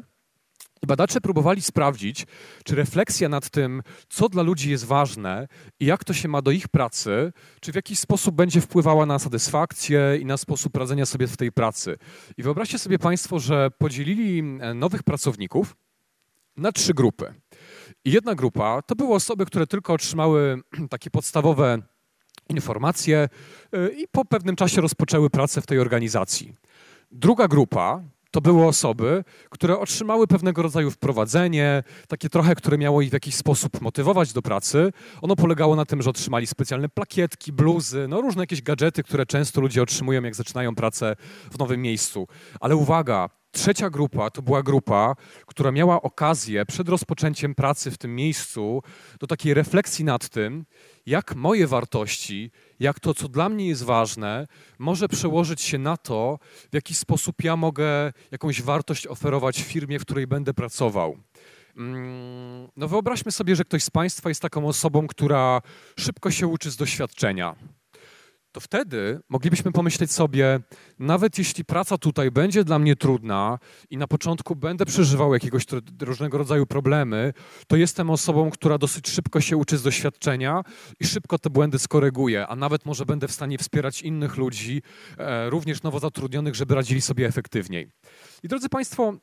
Badacze 0.86 1.20
próbowali 1.20 1.62
sprawdzić, 1.62 2.26
czy 2.64 2.74
refleksja 2.74 3.28
nad 3.28 3.50
tym, 3.50 3.82
co 4.08 4.28
dla 4.28 4.42
ludzi 4.42 4.70
jest 4.70 4.84
ważne 4.84 5.48
i 5.80 5.86
jak 5.86 6.04
to 6.04 6.12
się 6.12 6.28
ma 6.28 6.42
do 6.42 6.50
ich 6.50 6.68
pracy, 6.68 7.32
czy 7.60 7.72
w 7.72 7.74
jakiś 7.74 7.98
sposób 7.98 8.34
będzie 8.34 8.60
wpływała 8.60 9.06
na 9.06 9.18
satysfakcję 9.18 10.18
i 10.20 10.24
na 10.24 10.36
sposób 10.36 10.76
radzenia 10.76 11.06
sobie 11.06 11.26
w 11.26 11.36
tej 11.36 11.52
pracy. 11.52 11.98
I 12.36 12.42
wyobraźcie 12.42 12.78
sobie 12.78 12.98
Państwo, 12.98 13.38
że 13.38 13.70
podzielili 13.78 14.42
nowych 14.74 15.02
pracowników 15.02 15.76
na 16.56 16.72
trzy 16.72 16.94
grupy. 16.94 17.34
I 18.04 18.12
jedna 18.12 18.34
grupa 18.34 18.82
to 18.82 18.96
były 18.96 19.14
osoby, 19.14 19.46
które 19.46 19.66
tylko 19.66 19.92
otrzymały 19.92 20.62
takie 20.90 21.10
podstawowe 21.10 21.78
informacje 22.48 23.28
y, 23.74 23.94
i 23.96 24.08
po 24.08 24.24
pewnym 24.24 24.56
czasie 24.56 24.80
rozpoczęły 24.80 25.30
pracę 25.30 25.60
w 25.60 25.66
tej 25.66 25.78
organizacji. 25.78 26.54
Druga 27.10 27.48
grupa 27.48 28.02
to 28.30 28.40
były 28.40 28.66
osoby, 28.66 29.24
które 29.50 29.78
otrzymały 29.78 30.26
pewnego 30.26 30.62
rodzaju 30.62 30.90
wprowadzenie, 30.90 31.82
takie 32.08 32.28
trochę, 32.28 32.54
które 32.54 32.78
miało 32.78 33.02
ich 33.02 33.10
w 33.10 33.12
jakiś 33.12 33.34
sposób 33.34 33.80
motywować 33.80 34.32
do 34.32 34.42
pracy. 34.42 34.92
Ono 35.22 35.36
polegało 35.36 35.76
na 35.76 35.84
tym, 35.84 36.02
że 36.02 36.10
otrzymali 36.10 36.46
specjalne 36.46 36.88
plakietki, 36.88 37.52
bluzy, 37.52 38.06
no 38.08 38.20
różne 38.20 38.42
jakieś 38.42 38.62
gadżety, 38.62 39.02
które 39.02 39.26
często 39.26 39.60
ludzie 39.60 39.82
otrzymują, 39.82 40.22
jak 40.22 40.34
zaczynają 40.34 40.74
pracę 40.74 41.16
w 41.50 41.58
nowym 41.58 41.82
miejscu. 41.82 42.26
Ale 42.60 42.76
uwaga, 42.76 43.28
Trzecia 43.52 43.90
grupa 43.90 44.30
to 44.30 44.42
była 44.42 44.62
grupa, 44.62 45.14
która 45.46 45.72
miała 45.72 46.02
okazję 46.02 46.66
przed 46.66 46.88
rozpoczęciem 46.88 47.54
pracy 47.54 47.90
w 47.90 47.98
tym 47.98 48.14
miejscu 48.14 48.82
do 49.20 49.26
takiej 49.26 49.54
refleksji 49.54 50.04
nad 50.04 50.28
tym, 50.28 50.64
jak 51.06 51.34
moje 51.34 51.66
wartości, 51.66 52.50
jak 52.80 53.00
to, 53.00 53.14
co 53.14 53.28
dla 53.28 53.48
mnie 53.48 53.68
jest 53.68 53.82
ważne, 53.82 54.46
może 54.78 55.08
przełożyć 55.08 55.60
się 55.62 55.78
na 55.78 55.96
to, 55.96 56.38
w 56.70 56.74
jaki 56.74 56.94
sposób 56.94 57.44
ja 57.44 57.56
mogę 57.56 58.12
jakąś 58.30 58.62
wartość 58.62 59.06
oferować 59.06 59.62
firmie, 59.62 59.98
w 59.98 60.02
której 60.02 60.26
będę 60.26 60.54
pracował. 60.54 61.16
Mm, 61.76 62.68
no 62.76 62.88
wyobraźmy 62.88 63.32
sobie, 63.32 63.56
że 63.56 63.64
ktoś 63.64 63.84
z 63.84 63.90
Państwa 63.90 64.28
jest 64.28 64.42
taką 64.42 64.66
osobą, 64.66 65.06
która 65.06 65.62
szybko 65.98 66.30
się 66.30 66.46
uczy 66.46 66.70
z 66.70 66.76
doświadczenia 66.76 67.54
to 68.52 68.60
wtedy 68.60 69.20
moglibyśmy 69.28 69.72
pomyśleć 69.72 70.12
sobie, 70.12 70.60
nawet 70.98 71.38
jeśli 71.38 71.64
praca 71.64 71.98
tutaj 71.98 72.30
będzie 72.30 72.64
dla 72.64 72.78
mnie 72.78 72.96
trudna 72.96 73.58
i 73.90 73.96
na 73.96 74.06
początku 74.06 74.56
będę 74.56 74.86
przeżywał 74.86 75.34
jakiegoś 75.34 75.64
różnego 76.00 76.38
rodzaju 76.38 76.66
problemy, 76.66 77.32
to 77.66 77.76
jestem 77.76 78.10
osobą, 78.10 78.50
która 78.50 78.78
dosyć 78.78 79.08
szybko 79.08 79.40
się 79.40 79.56
uczy 79.56 79.78
z 79.78 79.82
doświadczenia 79.82 80.62
i 81.00 81.06
szybko 81.06 81.38
te 81.38 81.50
błędy 81.50 81.78
skoryguje, 81.78 82.46
a 82.46 82.56
nawet 82.56 82.86
może 82.86 83.06
będę 83.06 83.28
w 83.28 83.32
stanie 83.32 83.58
wspierać 83.58 84.02
innych 84.02 84.36
ludzi, 84.36 84.82
e, 85.18 85.50
również 85.50 85.82
nowo 85.82 85.98
zatrudnionych, 85.98 86.54
żeby 86.54 86.74
radzili 86.74 87.00
sobie 87.00 87.26
efektywniej. 87.26 87.90
I 88.42 88.48
drodzy 88.48 88.68
Państwo, 88.68 89.14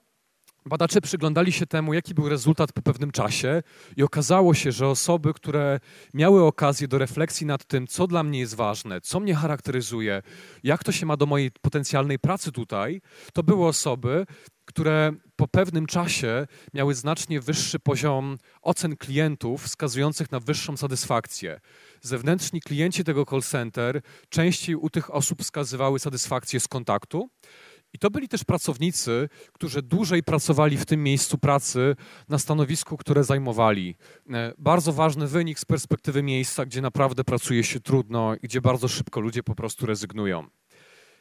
Badacze 0.67 1.01
przyglądali 1.01 1.51
się 1.51 1.65
temu, 1.65 1.93
jaki 1.93 2.13
był 2.13 2.29
rezultat 2.29 2.71
po 2.71 2.81
pewnym 2.81 3.11
czasie, 3.11 3.63
i 3.97 4.03
okazało 4.03 4.53
się, 4.53 4.71
że 4.71 4.87
osoby, 4.87 5.33
które 5.33 5.79
miały 6.13 6.43
okazję 6.43 6.87
do 6.87 6.97
refleksji 6.97 7.45
nad 7.45 7.65
tym, 7.65 7.87
co 7.87 8.07
dla 8.07 8.23
mnie 8.23 8.39
jest 8.39 8.55
ważne, 8.55 9.01
co 9.01 9.19
mnie 9.19 9.35
charakteryzuje, 9.35 10.21
jak 10.63 10.83
to 10.83 10.91
się 10.91 11.05
ma 11.05 11.17
do 11.17 11.25
mojej 11.25 11.51
potencjalnej 11.61 12.19
pracy 12.19 12.51
tutaj, 12.51 13.01
to 13.33 13.43
były 13.43 13.67
osoby, 13.67 14.25
które 14.65 15.11
po 15.35 15.47
pewnym 15.47 15.85
czasie 15.85 16.47
miały 16.73 16.95
znacznie 16.95 17.41
wyższy 17.41 17.79
poziom 17.79 18.37
ocen 18.61 18.97
klientów, 18.97 19.63
wskazujących 19.63 20.31
na 20.31 20.39
wyższą 20.39 20.77
satysfakcję. 20.77 21.59
Zewnętrzni 22.01 22.61
klienci 22.61 23.03
tego 23.03 23.25
call 23.25 23.41
center 23.41 24.01
częściej 24.29 24.75
u 24.75 24.89
tych 24.89 25.13
osób 25.13 25.41
wskazywały 25.41 25.99
satysfakcję 25.99 26.59
z 26.59 26.67
kontaktu, 26.67 27.29
i 27.93 27.99
to 27.99 28.09
byli 28.09 28.27
też 28.27 28.43
pracownicy, 28.43 29.29
którzy 29.53 29.81
dłużej 29.81 30.23
pracowali 30.23 30.77
w 30.77 30.85
tym 30.85 31.03
miejscu 31.03 31.37
pracy 31.37 31.95
na 32.29 32.39
stanowisku, 32.39 32.97
które 32.97 33.23
zajmowali. 33.23 33.95
E, 34.29 34.53
bardzo 34.57 34.93
ważny 34.93 35.27
wynik 35.27 35.59
z 35.59 35.65
perspektywy 35.65 36.23
miejsca, 36.23 36.65
gdzie 36.65 36.81
naprawdę 36.81 37.23
pracuje 37.23 37.63
się 37.63 37.79
trudno 37.79 38.35
i 38.35 38.39
gdzie 38.39 38.61
bardzo 38.61 38.87
szybko 38.87 39.19
ludzie 39.19 39.43
po 39.43 39.55
prostu 39.55 39.85
rezygnują. 39.85 40.47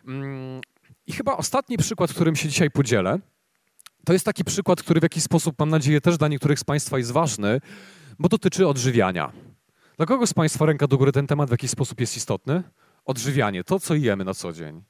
Mm, 0.06 0.60
I 1.06 1.12
chyba 1.12 1.36
ostatni 1.36 1.76
przykład, 1.76 2.12
którym 2.12 2.36
się 2.36 2.48
dzisiaj 2.48 2.70
podzielę, 2.70 3.18
to 4.04 4.12
jest 4.12 4.24
taki 4.24 4.44
przykład, 4.44 4.82
który 4.82 5.00
w 5.00 5.02
jakiś 5.02 5.22
sposób, 5.22 5.54
mam 5.58 5.68
nadzieję, 5.68 6.00
też 6.00 6.18
dla 6.18 6.28
niektórych 6.28 6.58
z 6.58 6.64
Państwa 6.64 6.98
jest 6.98 7.12
ważny, 7.12 7.60
bo 8.18 8.28
dotyczy 8.28 8.68
odżywiania. 8.68 9.32
Dla 9.96 10.06
kogo 10.06 10.26
z 10.26 10.34
Państwa 10.34 10.66
ręka 10.66 10.86
do 10.86 10.98
góry 10.98 11.12
ten 11.12 11.26
temat 11.26 11.48
w 11.48 11.52
jakiś 11.52 11.70
sposób 11.70 12.00
jest 12.00 12.16
istotny? 12.16 12.62
Odżywianie, 13.04 13.64
to 13.64 13.80
co 13.80 13.94
jemy 13.94 14.24
na 14.24 14.34
co 14.34 14.52
dzień. 14.52 14.82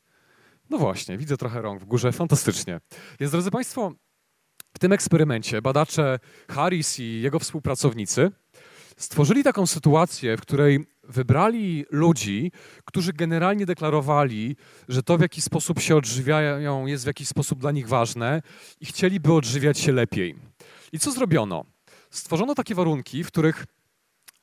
No 0.71 0.79
właśnie, 0.79 1.19
widzę 1.19 1.37
trochę 1.37 1.63
rąk 1.63 1.83
w 1.83 1.85
górze, 1.85 2.13
fantastycznie. 2.13 2.81
Więc 3.21 3.33
drodzy 3.33 3.51
Państwo, 3.51 3.93
w 4.75 4.79
tym 4.79 4.93
eksperymencie 4.93 5.63
badacze 5.63 6.19
Harris 6.49 6.99
i 6.99 7.21
jego 7.21 7.39
współpracownicy 7.39 8.31
stworzyli 8.97 9.45
taką 9.45 9.67
sytuację, 9.67 10.37
w 10.37 10.41
której 10.41 10.87
wybrali 11.03 11.85
ludzi, 11.91 12.53
którzy 12.85 13.13
generalnie 13.13 13.67
deklarowali, 13.67 14.57
że 14.89 15.03
to 15.03 15.19
w 15.19 15.21
jaki 15.21 15.41
sposób 15.41 15.81
się 15.81 15.97
odżywiają 15.97 16.87
jest 16.87 17.05
w 17.05 17.07
jakiś 17.07 17.29
sposób 17.29 17.59
dla 17.59 17.73
nich 17.73 17.89
ważne 17.89 18.43
i 18.81 18.87
chcieliby 18.87 19.33
odżywiać 19.33 19.79
się 19.79 19.93
lepiej. 19.93 20.35
I 20.93 20.99
co 20.99 21.13
zrobiono? 21.13 21.65
Stworzono 22.11 22.55
takie 22.55 22.75
warunki, 22.75 23.25
w 23.25 23.27
których 23.27 23.67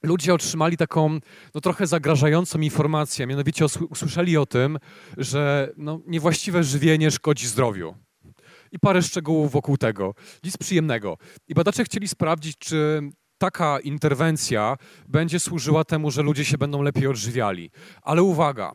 ludzie 0.04 0.34
otrzymali 0.34 0.78
taką 0.78 1.20
no, 1.56 1.62
trochę 1.62 1.88
zagrażającą 1.88 2.60
informację, 2.60 3.28
mianowicie 3.28 3.66
usłyszeli 3.90 4.38
o 4.38 4.46
tym, 4.46 4.80
że 5.18 5.72
no, 5.78 6.00
niewłaściwe 6.08 6.64
żywienie 6.64 7.12
szkodzi 7.12 7.48
zdrowiu. 7.48 7.96
I 8.72 8.80
parę 8.80 9.02
szczegółów 9.02 9.52
wokół 9.52 9.78
tego. 9.78 10.14
Nic 10.44 10.58
przyjemnego. 10.58 11.18
I 11.48 11.54
badacze 11.54 11.84
chcieli 11.84 12.08
sprawdzić, 12.08 12.58
czy 12.58 13.02
taka 13.38 13.80
interwencja 13.80 14.78
będzie 15.08 15.40
służyła 15.40 15.84
temu, 15.84 16.12
że 16.12 16.22
ludzie 16.22 16.46
się 16.46 16.58
będą 16.58 16.82
lepiej 16.82 17.08
odżywiali. 17.08 17.72
Ale 18.02 18.24
uwaga, 18.24 18.72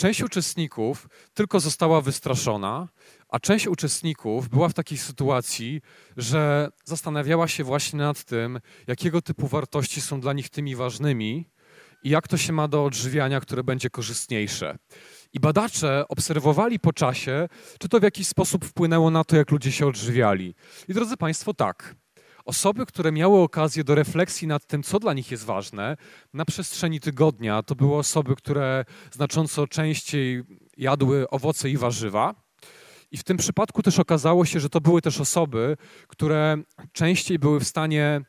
część 0.00 0.22
uczestników 0.22 1.08
tylko 1.34 1.60
została 1.60 2.00
wystraszona, 2.00 2.88
a 3.28 3.40
część 3.40 3.66
uczestników 3.66 4.48
była 4.48 4.68
w 4.68 4.74
takiej 4.74 4.98
sytuacji, 4.98 5.80
że 6.16 6.68
zastanawiała 6.84 7.48
się 7.48 7.64
właśnie 7.64 7.98
nad 7.98 8.24
tym, 8.24 8.60
jakiego 8.86 9.22
typu 9.22 9.46
wartości 9.46 10.00
są 10.00 10.20
dla 10.20 10.32
nich 10.32 10.48
tymi 10.48 10.76
ważnymi 10.76 11.50
i 12.02 12.10
jak 12.10 12.28
to 12.28 12.36
się 12.36 12.52
ma 12.52 12.68
do 12.68 12.84
odżywiania, 12.84 13.40
które 13.40 13.64
będzie 13.64 13.90
korzystniejsze. 13.90 14.78
I 15.32 15.40
badacze 15.40 16.04
obserwowali 16.08 16.78
po 16.78 16.92
czasie, 16.92 17.48
czy 17.78 17.88
to 17.88 18.00
w 18.00 18.02
jakiś 18.02 18.26
sposób 18.26 18.64
wpłynęło 18.64 19.10
na 19.10 19.24
to, 19.24 19.36
jak 19.36 19.50
ludzie 19.50 19.72
się 19.72 19.86
odżywiali. 19.86 20.54
I 20.88 20.94
drodzy 20.94 21.16
Państwo, 21.16 21.54
tak. 21.54 21.94
Osoby, 22.50 22.86
które 22.86 23.12
miały 23.12 23.40
okazję 23.40 23.84
do 23.84 23.94
refleksji 23.94 24.48
nad 24.48 24.66
tym, 24.66 24.82
co 24.82 24.98
dla 24.98 25.12
nich 25.12 25.30
jest 25.30 25.44
ważne, 25.44 25.96
na 26.34 26.44
przestrzeni 26.44 27.00
tygodnia, 27.00 27.62
to 27.62 27.74
były 27.74 27.96
osoby, 27.96 28.36
które 28.36 28.84
znacząco 29.12 29.66
częściej 29.66 30.42
jadły 30.76 31.28
owoce 31.28 31.70
i 31.70 31.76
warzywa. 31.76 32.34
I 33.10 33.16
w 33.16 33.24
tym 33.24 33.36
przypadku 33.36 33.82
też 33.82 33.98
okazało 33.98 34.44
się, 34.44 34.60
że 34.60 34.68
to 34.68 34.80
były 34.80 35.02
też 35.02 35.20
osoby, 35.20 35.76
które 36.08 36.56
częściej 36.92 37.38
były 37.38 37.60
w 37.60 37.64
stanie 37.64 38.20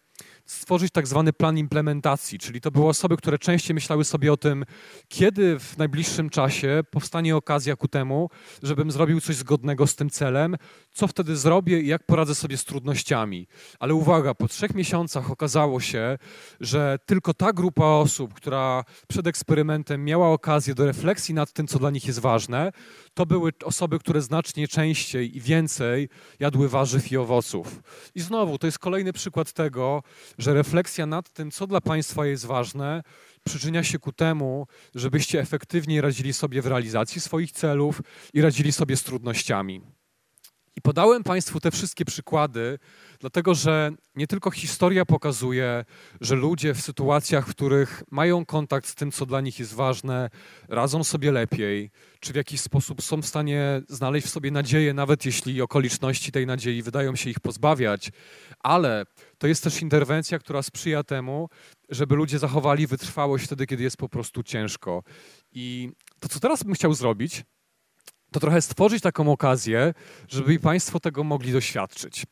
stworzyć 0.52 0.92
tak 0.92 1.08
zwany 1.08 1.34
plan 1.34 1.58
implementacji, 1.58 2.40
czyli 2.40 2.62
to 2.62 2.72
były 2.72 2.88
osoby, 2.88 3.18
które 3.18 3.40
częściej 3.40 3.74
myślały 3.74 4.06
sobie 4.06 4.34
o 4.34 4.38
tym, 4.38 4.66
kiedy 5.08 5.60
w 5.60 5.78
najbliższym 5.78 6.30
czasie 6.30 6.84
powstanie 6.92 7.36
okazja 7.36 7.76
ku 7.76 7.88
temu, 7.88 8.30
żebym 8.64 8.92
zrobił 8.92 9.22
coś 9.22 9.36
zgodnego 9.36 9.88
z 9.88 9.96
tym 9.96 10.10
celem, 10.10 10.56
co 10.94 11.08
wtedy 11.08 11.36
zrobię 11.36 11.82
i 11.82 11.88
jak 11.88 12.06
poradzę 12.06 12.36
sobie 12.36 12.58
z 12.58 12.66
trudnościami. 12.66 13.48
Ale 13.80 13.94
uwaga, 13.94 14.34
po 14.34 14.48
trzech 14.48 14.76
miesiącach 14.76 15.32
okazało 15.32 15.80
się, 15.80 16.18
że 16.60 17.00
tylko 17.06 17.34
ta 17.34 17.54
grupa 17.54 17.86
osób, 17.86 18.34
która 18.34 18.84
przed 19.08 19.28
eksperymentem 19.28 20.06
miała 20.06 20.30
okazję 20.30 20.76
do 20.76 20.86
refleksji 20.86 21.34
nad 21.34 21.54
tym, 21.54 21.68
co 21.68 21.80
dla 21.80 21.90
nich 21.90 22.06
jest 22.08 22.20
ważne, 22.20 22.72
to 23.14 23.26
były 23.26 23.52
osoby, 23.64 24.00
które 24.00 24.22
znacznie 24.22 24.68
częściej 24.68 25.38
i 25.38 25.42
więcej 25.42 26.10
jadły 26.40 26.70
warzyw 26.70 27.12
i 27.12 27.18
owoców. 27.18 27.82
I 28.16 28.22
znowu, 28.22 28.58
to 28.58 28.68
jest 28.68 28.80
kolejny 28.80 29.14
przykład 29.14 29.54
tego, 29.54 30.04
że 30.38 30.54
refleksja 30.54 31.06
nad 31.06 31.34
tym, 31.34 31.52
co 31.52 31.68
dla 31.68 31.82
Państwa 31.82 32.26
jest 32.26 32.46
ważne, 32.46 33.04
przyczynia 33.46 33.84
się 33.84 34.00
ku 34.00 34.12
temu, 34.12 34.68
żebyście 34.96 35.40
efektywniej 35.40 36.02
radzili 36.02 36.34
sobie 36.34 36.62
w 36.62 36.68
realizacji 36.68 37.22
swoich 37.22 37.52
celów 37.52 38.02
i 38.34 38.42
radzili 38.42 38.72
sobie 38.72 38.98
z 38.98 39.04
trudnościami. 39.04 39.82
I 40.76 40.82
podałem 40.82 41.24
Państwu 41.24 41.60
te 41.60 41.72
wszystkie 41.72 42.06
przykłady, 42.06 42.80
dlatego 43.22 43.56
że 43.56 43.92
nie 44.16 44.28
tylko 44.28 44.52
historia 44.52 45.06
pokazuje, 45.06 45.86
że 46.22 46.36
ludzie 46.36 46.74
w 46.74 46.82
sytuacjach, 46.82 47.48
w 47.48 47.50
których 47.50 48.04
mają 48.12 48.46
kontakt 48.46 48.88
z 48.88 48.96
tym, 48.96 49.12
co 49.12 49.26
dla 49.26 49.42
nich 49.42 49.60
jest 49.60 49.74
ważne, 49.74 50.30
radzą 50.70 51.04
sobie 51.04 51.32
lepiej, 51.32 51.92
czy 52.20 52.34
w 52.34 52.36
jakiś 52.36 52.62
sposób 52.62 53.02
są 53.02 53.22
w 53.22 53.26
stanie 53.26 53.82
znaleźć 53.88 54.28
w 54.28 54.30
sobie 54.30 54.52
nadzieję, 54.52 54.94
nawet 54.94 55.26
jeśli 55.26 55.62
okoliczności 55.62 56.32
tej 56.32 56.48
nadziei 56.48 56.84
wydają 56.84 57.16
się 57.16 57.30
ich 57.30 57.40
pozbawiać, 57.40 58.12
ale 58.60 59.06
to 59.38 59.48
jest 59.48 59.64
też 59.64 59.82
interwencja, 59.82 60.40
która 60.40 60.62
sprzyja 60.62 61.04
temu, 61.04 61.50
żeby 61.90 62.16
ludzie 62.16 62.40
zachowali 62.40 62.88
wytrwałość 62.88 63.46
wtedy, 63.46 63.68
kiedy 63.68 63.84
jest 63.84 63.98
po 63.98 64.10
prostu 64.10 64.44
ciężko. 64.44 65.04
I 65.52 65.90
to, 66.20 66.30
co 66.30 66.40
teraz 66.40 66.64
bym 66.64 66.74
chciał 66.74 66.94
zrobić, 66.94 67.44
to 68.32 68.40
trochę 68.40 68.62
stworzyć 68.62 69.04
taką 69.04 69.32
okazję, 69.32 69.94
żeby 70.28 70.60
Państwo 70.60 71.00
tego 71.00 71.24
mogli 71.24 71.52
doświadczyć. 71.52 72.26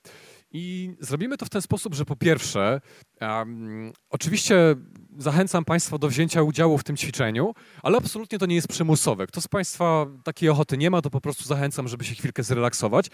I 0.51 0.95
zrobimy 0.99 1.37
to 1.37 1.45
w 1.45 1.49
ten 1.49 1.61
sposób, 1.61 1.95
że 1.95 2.05
po 2.05 2.15
pierwsze, 2.15 2.81
um, 3.21 3.91
oczywiście 4.09 4.75
zachęcam 5.17 5.65
Państwa 5.65 5.97
do 5.97 6.07
wzięcia 6.07 6.41
udziału 6.41 6.77
w 6.77 6.83
tym 6.83 6.97
ćwiczeniu, 6.97 7.53
ale 7.83 7.97
absolutnie 7.97 8.39
to 8.39 8.45
nie 8.45 8.55
jest 8.55 8.67
przymusowe. 8.67 9.27
Kto 9.27 9.41
z 9.41 9.47
Państwa 9.47 10.05
takiej 10.23 10.49
ochoty 10.49 10.77
nie 10.77 10.89
ma, 10.89 11.01
to 11.01 11.09
po 11.09 11.21
prostu 11.21 11.43
zachęcam, 11.43 11.87
żeby 11.87 12.05
się 12.05 12.15
chwilkę 12.15 12.43
zrelaksować. 12.43 13.07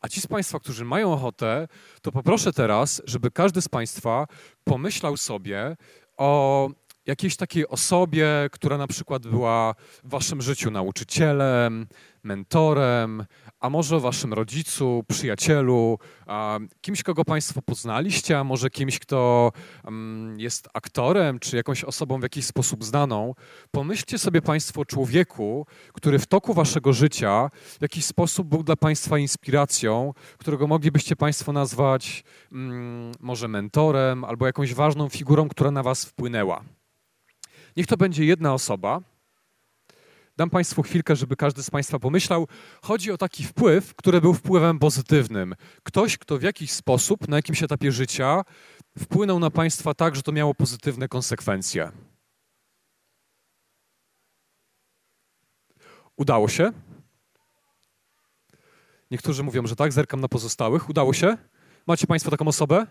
A 0.00 0.08
ci 0.08 0.20
z 0.20 0.26
Państwa, 0.26 0.60
którzy 0.60 0.84
mają 0.84 1.12
ochotę, 1.12 1.68
to 2.02 2.12
poproszę 2.12 2.52
teraz, 2.52 3.02
żeby 3.04 3.30
każdy 3.30 3.62
z 3.62 3.68
Państwa 3.68 4.26
pomyślał 4.64 5.16
sobie 5.16 5.76
o 6.16 6.70
jakiejś 7.06 7.36
takiej 7.36 7.68
osobie, 7.68 8.26
która 8.52 8.78
na 8.78 8.86
przykład 8.86 9.26
była 9.26 9.74
w 10.04 10.10
waszym 10.10 10.42
życiu 10.42 10.70
nauczycielem, 10.70 11.86
mentorem, 12.24 13.24
a 13.60 13.70
może 13.70 14.00
waszym 14.00 14.32
rodzicu, 14.32 15.04
przyjacielu, 15.08 15.98
kimś, 16.80 17.02
kogo 17.02 17.24
państwo 17.24 17.62
poznaliście, 17.62 18.38
a 18.38 18.44
może 18.44 18.70
kimś, 18.70 18.98
kto 18.98 19.52
mm, 19.84 20.40
jest 20.40 20.68
aktorem, 20.74 21.38
czy 21.38 21.56
jakąś 21.56 21.84
osobą 21.84 22.20
w 22.20 22.22
jakiś 22.22 22.46
sposób 22.46 22.84
znaną. 22.84 23.34
Pomyślcie 23.70 24.18
sobie 24.18 24.42
państwo 24.42 24.80
o 24.80 24.84
człowieku, 24.84 25.66
który 25.92 26.18
w 26.18 26.26
toku 26.26 26.54
waszego 26.54 26.92
życia 26.92 27.50
w 27.78 27.82
jakiś 27.82 28.04
sposób 28.04 28.48
był 28.48 28.62
dla 28.62 28.76
państwa 28.76 29.18
inspiracją, 29.18 30.14
którego 30.38 30.66
moglibyście 30.66 31.16
państwo 31.16 31.52
nazwać 31.52 32.24
mm, 32.52 33.12
może 33.20 33.48
mentorem 33.48 34.24
albo 34.24 34.46
jakąś 34.46 34.74
ważną 34.74 35.08
figurą, 35.08 35.48
która 35.48 35.70
na 35.70 35.82
was 35.82 36.04
wpłynęła. 36.04 36.62
Niech 37.76 37.86
to 37.86 37.96
będzie 37.96 38.24
jedna 38.24 38.54
osoba. 38.54 39.00
Dam 40.36 40.50
Państwu 40.50 40.82
chwilkę, 40.82 41.16
żeby 41.16 41.36
każdy 41.36 41.62
z 41.62 41.70
Państwa 41.70 41.98
pomyślał. 41.98 42.48
Chodzi 42.82 43.12
o 43.12 43.18
taki 43.18 43.44
wpływ, 43.44 43.94
który 43.94 44.20
był 44.20 44.34
wpływem 44.34 44.78
pozytywnym. 44.78 45.54
Ktoś, 45.82 46.18
kto 46.18 46.38
w 46.38 46.42
jakiś 46.42 46.72
sposób, 46.72 47.28
na 47.28 47.36
jakimś 47.36 47.62
etapie 47.62 47.92
życia 47.92 48.42
wpłynął 48.98 49.38
na 49.38 49.50
Państwa 49.50 49.94
tak, 49.94 50.16
że 50.16 50.22
to 50.22 50.32
miało 50.32 50.54
pozytywne 50.54 51.08
konsekwencje. 51.08 51.92
Udało 56.16 56.48
się? 56.48 56.72
Niektórzy 59.10 59.42
mówią, 59.42 59.66
że 59.66 59.76
tak, 59.76 59.92
zerkam 59.92 60.20
na 60.20 60.28
pozostałych. 60.28 60.88
Udało 60.88 61.12
się? 61.12 61.36
Macie 61.86 62.06
Państwo 62.06 62.30
taką 62.30 62.48
osobę? 62.48 62.86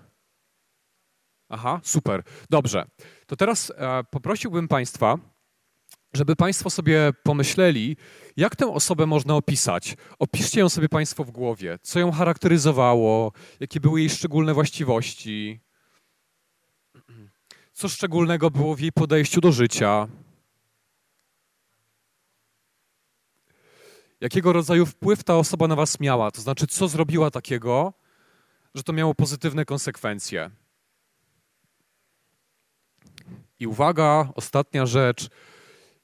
Aha, 1.49 1.79
super. 1.83 2.23
Dobrze. 2.49 2.85
To 3.25 3.35
teraz 3.35 3.73
e, 3.75 4.03
poprosiłbym 4.03 4.67
Państwa, 4.67 5.17
żeby 6.13 6.35
Państwo 6.35 6.69
sobie 6.69 7.13
pomyśleli, 7.23 7.97
jak 8.37 8.55
tę 8.55 8.73
osobę 8.73 9.05
można 9.05 9.35
opisać. 9.35 9.97
Opiszcie 10.19 10.59
ją 10.59 10.69
sobie 10.69 10.89
Państwo 10.89 11.23
w 11.23 11.31
głowie. 11.31 11.79
Co 11.81 11.99
ją 11.99 12.11
charakteryzowało, 12.11 13.31
jakie 13.59 13.79
były 13.79 13.99
jej 13.99 14.09
szczególne 14.09 14.53
właściwości, 14.53 15.59
co 17.73 17.89
szczególnego 17.89 18.51
było 18.51 18.75
w 18.75 18.79
jej 18.79 18.91
podejściu 18.91 19.41
do 19.41 19.51
życia. 19.51 20.07
Jakiego 24.21 24.53
rodzaju 24.53 24.85
wpływ 24.85 25.23
ta 25.23 25.37
osoba 25.37 25.67
na 25.67 25.75
Was 25.75 25.99
miała? 25.99 26.31
To 26.31 26.41
znaczy, 26.41 26.67
co 26.67 26.87
zrobiła 26.87 27.31
takiego, 27.31 27.93
że 28.75 28.83
to 28.83 28.93
miało 28.93 29.15
pozytywne 29.15 29.65
konsekwencje. 29.65 30.51
I 33.59 33.67
uwaga, 33.67 34.29
ostatnia 34.35 34.85
rzecz. 34.85 35.29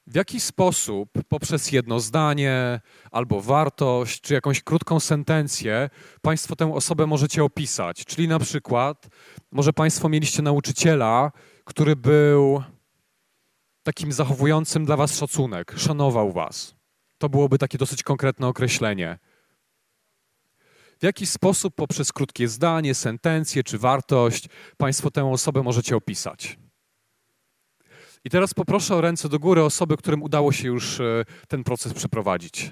W 0.08 0.16
jaki 0.16 0.40
sposób 0.40 1.10
poprzez 1.28 1.72
jedno 1.72 2.00
zdanie, 2.00 2.82
albo 3.12 3.42
wartość, 3.42 4.22
czy 4.22 4.34
jakąś 4.34 4.64
krótką 4.64 5.00
sentencję 5.00 5.90
Państwo 6.22 6.56
tę 6.56 6.74
osobę 6.74 7.08
możecie 7.08 7.44
opisać? 7.44 8.06
Czyli 8.06 8.28
na 8.28 8.40
przykład, 8.40 9.08
może 9.52 9.74
Państwo 9.74 10.10
mieliście 10.10 10.42
nauczyciela, 10.42 11.32
który 11.66 11.96
był 11.96 12.64
takim 13.84 14.12
zachowującym 14.12 14.86
dla 14.86 14.98
Was 14.98 15.18
szacunek, 15.18 15.74
szanował 15.78 16.32
Was. 16.32 16.76
To 17.18 17.30
byłoby 17.30 17.58
takie 17.58 17.78
dosyć 17.78 18.04
konkretne 18.04 18.48
określenie. 18.48 19.20
W 21.00 21.04
jaki 21.04 21.26
sposób 21.26 21.76
poprzez 21.76 22.14
krótkie 22.14 22.48
zdanie, 22.48 22.96
sentencję 22.96 23.64
czy 23.64 23.78
wartość 23.78 24.50
Państwo 24.78 25.12
tę 25.12 25.32
osobę 25.32 25.64
możecie 25.64 25.96
opisać? 25.96 26.58
I 28.28 28.30
teraz 28.30 28.54
poproszę 28.54 28.96
o 28.96 29.02
ręce 29.02 29.30
do 29.30 29.40
góry 29.40 29.64
osoby, 29.64 29.98
którym 29.98 30.24
udało 30.24 30.52
się 30.52 30.68
już 30.68 31.00
e, 31.00 31.26
ten 31.48 31.64
proces 31.64 31.94
przeprowadzić. 31.94 32.72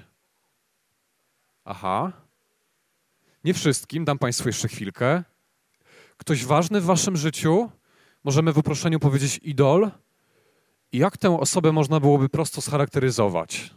Aha. 1.64 2.12
Nie 3.44 3.54
wszystkim, 3.54 4.04
dam 4.04 4.18
Państwu 4.18 4.48
jeszcze 4.48 4.68
chwilkę. 4.68 5.22
Ktoś 6.16 6.44
ważny 6.44 6.80
w 6.80 6.84
Waszym 6.84 7.16
życiu, 7.16 7.70
możemy 8.24 8.52
w 8.52 8.58
uproszczeniu 8.58 9.00
powiedzieć 9.00 9.40
idol. 9.42 9.90
I 10.92 10.98
jak 10.98 11.16
tę 11.16 11.40
osobę 11.40 11.72
można 11.72 12.00
byłoby 12.00 12.28
prosto 12.28 12.60
scharakteryzować? 12.60 13.74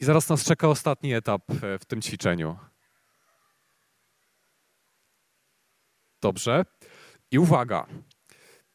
I 0.00 0.04
zaraz 0.04 0.28
nas 0.28 0.44
czeka 0.44 0.68
ostatni 0.68 1.14
etap 1.14 1.42
e, 1.50 1.78
w 1.78 1.84
tym 1.84 2.02
ćwiczeniu. 2.02 2.58
Dobrze. 6.20 6.64
I 7.30 7.38
uwaga, 7.38 7.86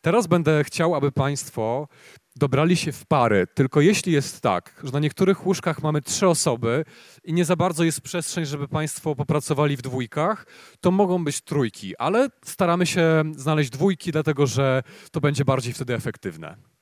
Teraz 0.04 0.28
będę 0.28 0.63
chciał, 0.63 0.96
aby 0.96 1.12
Państwo 1.12 1.88
dobrali 2.36 2.78
się 2.78 2.92
w 2.92 3.06
pary. 3.06 3.48
Tylko 3.54 3.82
jeśli 3.82 4.13
jest 4.13 4.42
tak, 4.42 4.82
że 4.84 4.92
na 4.92 5.00
niektórych 5.00 5.46
łóżkach 5.46 5.84
mamy 5.84 6.02
trzy 6.02 6.28
osoby 6.28 6.86
i 7.24 7.34
nie 7.34 7.46
za 7.46 7.56
bardzo 7.56 7.84
jest 7.84 8.02
przestrzeń, 8.02 8.46
żeby 8.46 8.68
Państwo 8.68 9.16
popracowali 9.16 9.78
w 9.78 9.82
dwójkach, 9.82 10.46
to 10.82 10.92
mogą 10.92 11.24
być 11.24 11.42
trójki, 11.42 11.98
ale 11.98 12.30
staramy 12.46 12.86
się 12.86 13.24
znaleźć 13.36 13.70
dwójki, 13.70 14.12
dlatego 14.12 14.48
że 14.48 14.84
to 15.12 15.22
będzie 15.22 15.46
bardziej 15.46 15.74
wtedy 15.74 15.94
efektywne. 15.94 16.73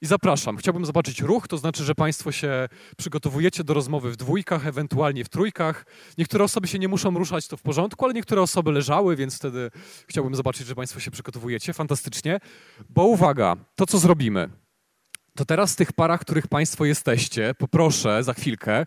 I 0.00 0.06
zapraszam. 0.06 0.56
Chciałbym 0.56 0.86
zobaczyć 0.86 1.20
ruch, 1.20 1.48
to 1.48 1.58
znaczy, 1.58 1.84
że 1.84 1.94
Państwo 1.94 2.32
się 2.32 2.68
przygotowujecie 2.96 3.64
do 3.64 3.74
rozmowy 3.74 4.10
w 4.10 4.16
dwójkach, 4.16 4.66
ewentualnie 4.66 5.24
w 5.24 5.28
trójkach. 5.28 5.86
Niektóre 6.18 6.44
osoby 6.44 6.68
się 6.68 6.78
nie 6.78 6.88
muszą 6.88 7.18
ruszać, 7.18 7.48
to 7.48 7.56
w 7.56 7.62
porządku, 7.62 8.04
ale 8.04 8.14
niektóre 8.14 8.42
osoby 8.42 8.72
leżały, 8.72 9.16
więc 9.16 9.36
wtedy 9.36 9.70
chciałbym 10.06 10.34
zobaczyć, 10.34 10.66
że 10.66 10.74
Państwo 10.74 11.00
się 11.00 11.10
przygotowujecie. 11.10 11.72
Fantastycznie. 11.72 12.40
Bo 12.88 13.04
uwaga, 13.04 13.56
to 13.76 13.86
co 13.86 13.98
zrobimy, 13.98 14.50
to 15.36 15.44
teraz 15.44 15.72
w 15.72 15.76
tych 15.76 15.92
parach, 15.92 16.20
których 16.20 16.46
Państwo 16.46 16.84
jesteście, 16.84 17.54
poproszę 17.58 18.24
za 18.24 18.34
chwilkę, 18.34 18.86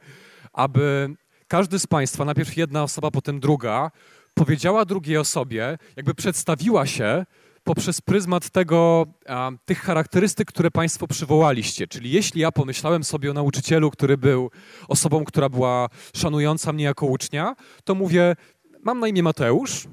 aby 0.54 1.16
każdy 1.48 1.80
z 1.80 1.88
Państwa, 1.88 2.26
najpierw 2.26 2.58
jedna 2.58 2.84
osoba, 2.84 3.12
potem 3.12 3.40
druga, 3.40 3.92
powiedziała 4.34 4.86
drugiej 4.86 5.18
osobie, 5.18 5.78
jakby 5.96 6.14
przedstawiła 6.14 6.86
się 6.86 7.26
poprzez 7.64 8.02
pryzmat 8.02 8.50
tego, 8.50 9.06
a, 9.28 9.52
tych 9.66 9.80
charakterystyk, 9.80 10.48
które 10.48 10.72
Państwo 10.72 11.08
przywołaliście. 11.08 11.88
Czyli 11.88 12.12
jeśli 12.12 12.42
ja 12.42 12.52
pomyślałem 12.52 13.04
sobie 13.04 13.32
o 13.32 13.34
nauczycielu, 13.34 13.92
który 13.92 14.18
był 14.18 14.52
osobą, 14.88 15.26
która 15.26 15.50
była 15.50 15.90
szanująca 16.16 16.74
mnie 16.74 16.84
jako 16.84 17.06
ucznia, 17.06 17.56
to 17.84 17.96
mówię, 17.96 18.36
Mam 18.84 19.00
na 19.00 19.08
imię 19.08 19.24
Mateusz. 19.24 19.88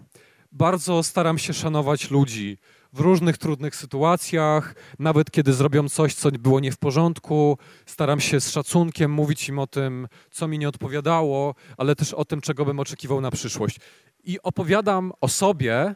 Bardzo 0.53 1.03
staram 1.03 1.39
się 1.39 1.55
szanować 1.55 2.11
ludzi 2.11 2.59
w 2.93 3.01
różnych 3.01 3.39
trudnych 3.39 3.77
sytuacjach, 3.77 4.75
nawet 4.99 5.31
kiedy 5.31 5.53
zrobią 5.53 5.89
coś, 5.89 6.15
co 6.15 6.31
było 6.31 6.61
nie 6.61 6.73
w 6.73 6.79
porządku. 6.79 7.59
Staram 7.87 8.21
się 8.21 8.41
z 8.41 8.51
szacunkiem 8.51 9.11
mówić 9.11 9.49
im 9.49 9.59
o 9.59 9.67
tym, 9.67 10.09
co 10.31 10.49
mi 10.49 10.59
nie 10.59 10.69
odpowiadało, 10.69 11.55
ale 11.77 11.97
też 11.97 12.15
o 12.15 12.25
tym, 12.25 12.41
czego 12.41 12.65
bym 12.65 12.81
oczekiwał 12.81 13.21
na 13.21 13.31
przyszłość. 13.31 13.81
I 14.25 14.43
opowiadam 14.43 15.13
o 15.21 15.29
sobie, 15.29 15.95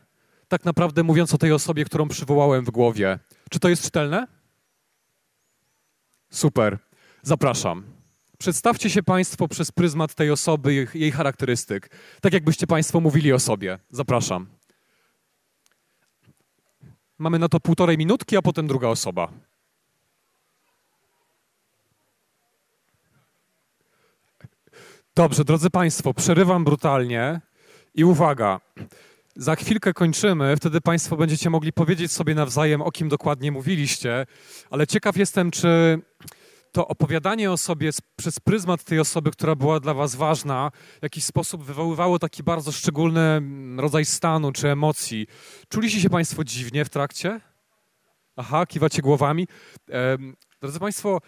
tak 0.52 0.64
naprawdę 0.64 1.02
mówiąc 1.02 1.34
o 1.34 1.38
tej 1.38 1.52
osobie, 1.52 1.84
którą 1.84 2.08
przywołałem 2.08 2.64
w 2.64 2.70
głowie. 2.70 3.18
Czy 3.50 3.60
to 3.60 3.68
jest 3.68 3.82
czytelne? 3.82 4.26
Super. 6.30 6.78
Zapraszam. 7.22 7.84
Przedstawcie 8.38 8.90
się 8.90 9.02
Państwo 9.02 9.48
przez 9.48 9.72
pryzmat 9.72 10.14
tej 10.14 10.30
osoby, 10.30 10.86
jej 10.94 11.12
charakterystyk. 11.12 11.90
Tak 12.20 12.32
jakbyście 12.32 12.66
Państwo 12.66 13.00
mówili 13.00 13.32
o 13.32 13.38
sobie. 13.38 13.78
Zapraszam. 13.90 14.46
Mamy 17.18 17.38
na 17.38 17.48
to 17.48 17.60
półtorej 17.60 17.98
minutki, 17.98 18.36
a 18.36 18.42
potem 18.42 18.66
druga 18.66 18.88
osoba. 18.88 19.32
Dobrze, 25.14 25.44
drodzy 25.44 25.70
Państwo, 25.70 26.14
przerywam 26.14 26.64
brutalnie 26.64 27.40
i 27.94 28.04
uwaga. 28.04 28.60
Za 29.36 29.56
chwilkę 29.56 29.92
kończymy, 29.92 30.56
wtedy 30.56 30.80
Państwo 30.80 31.16
będziecie 31.16 31.50
mogli 31.50 31.72
powiedzieć 31.72 32.12
sobie 32.12 32.34
nawzajem, 32.34 32.82
o 32.82 32.90
kim 32.90 33.08
dokładnie 33.08 33.52
mówiliście, 33.52 34.26
ale 34.70 34.86
ciekaw 34.86 35.16
jestem, 35.16 35.50
czy 35.50 35.98
to 36.72 36.88
opowiadanie 36.88 37.50
o 37.52 37.56
sobie 37.56 37.90
przez 38.16 38.40
pryzmat 38.40 38.84
tej 38.84 39.00
osoby, 39.00 39.30
która 39.30 39.54
była 39.54 39.80
dla 39.80 39.94
Was 39.94 40.14
ważna, 40.14 40.70
w 41.00 41.02
jakiś 41.02 41.24
sposób 41.24 41.64
wywoływało 41.64 42.18
taki 42.18 42.42
bardzo 42.42 42.72
szczególny 42.72 43.20
mm, 43.20 43.80
rodzaj 43.80 44.04
stanu 44.04 44.52
czy 44.52 44.68
emocji. 44.68 45.26
Czuliście 45.68 46.00
się 46.00 46.10
Państwo 46.10 46.44
dziwnie 46.44 46.84
w 46.84 46.90
trakcie? 46.90 47.40
Aha, 48.36 48.66
kiwacie 48.66 49.02
głowami. 49.02 49.48
Drodzy 50.60 50.78
Państwo, 50.78 51.18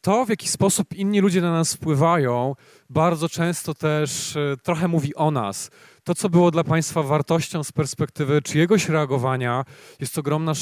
to, 0.00 0.24
w 0.26 0.28
jaki 0.28 0.48
sposób 0.48 0.94
inni 0.94 1.20
ludzie 1.20 1.40
na 1.40 1.52
nas 1.52 1.74
wpływają, 1.74 2.54
bardzo 2.90 3.28
często 3.28 3.74
też 3.74 4.36
e, 4.36 4.56
trochę 4.62 4.88
mówi 4.88 5.14
o 5.14 5.30
nas. 5.30 5.70
To, 6.04 6.14
co 6.14 6.28
było 6.28 6.50
dla 6.50 6.64
Państwa 6.64 7.02
wartością 7.02 7.64
z 7.64 7.72
perspektywy 7.72 8.42
czyjegoś 8.42 8.88
reagowania, 8.88 9.64
jest 10.00 10.18
ogromna, 10.18 10.52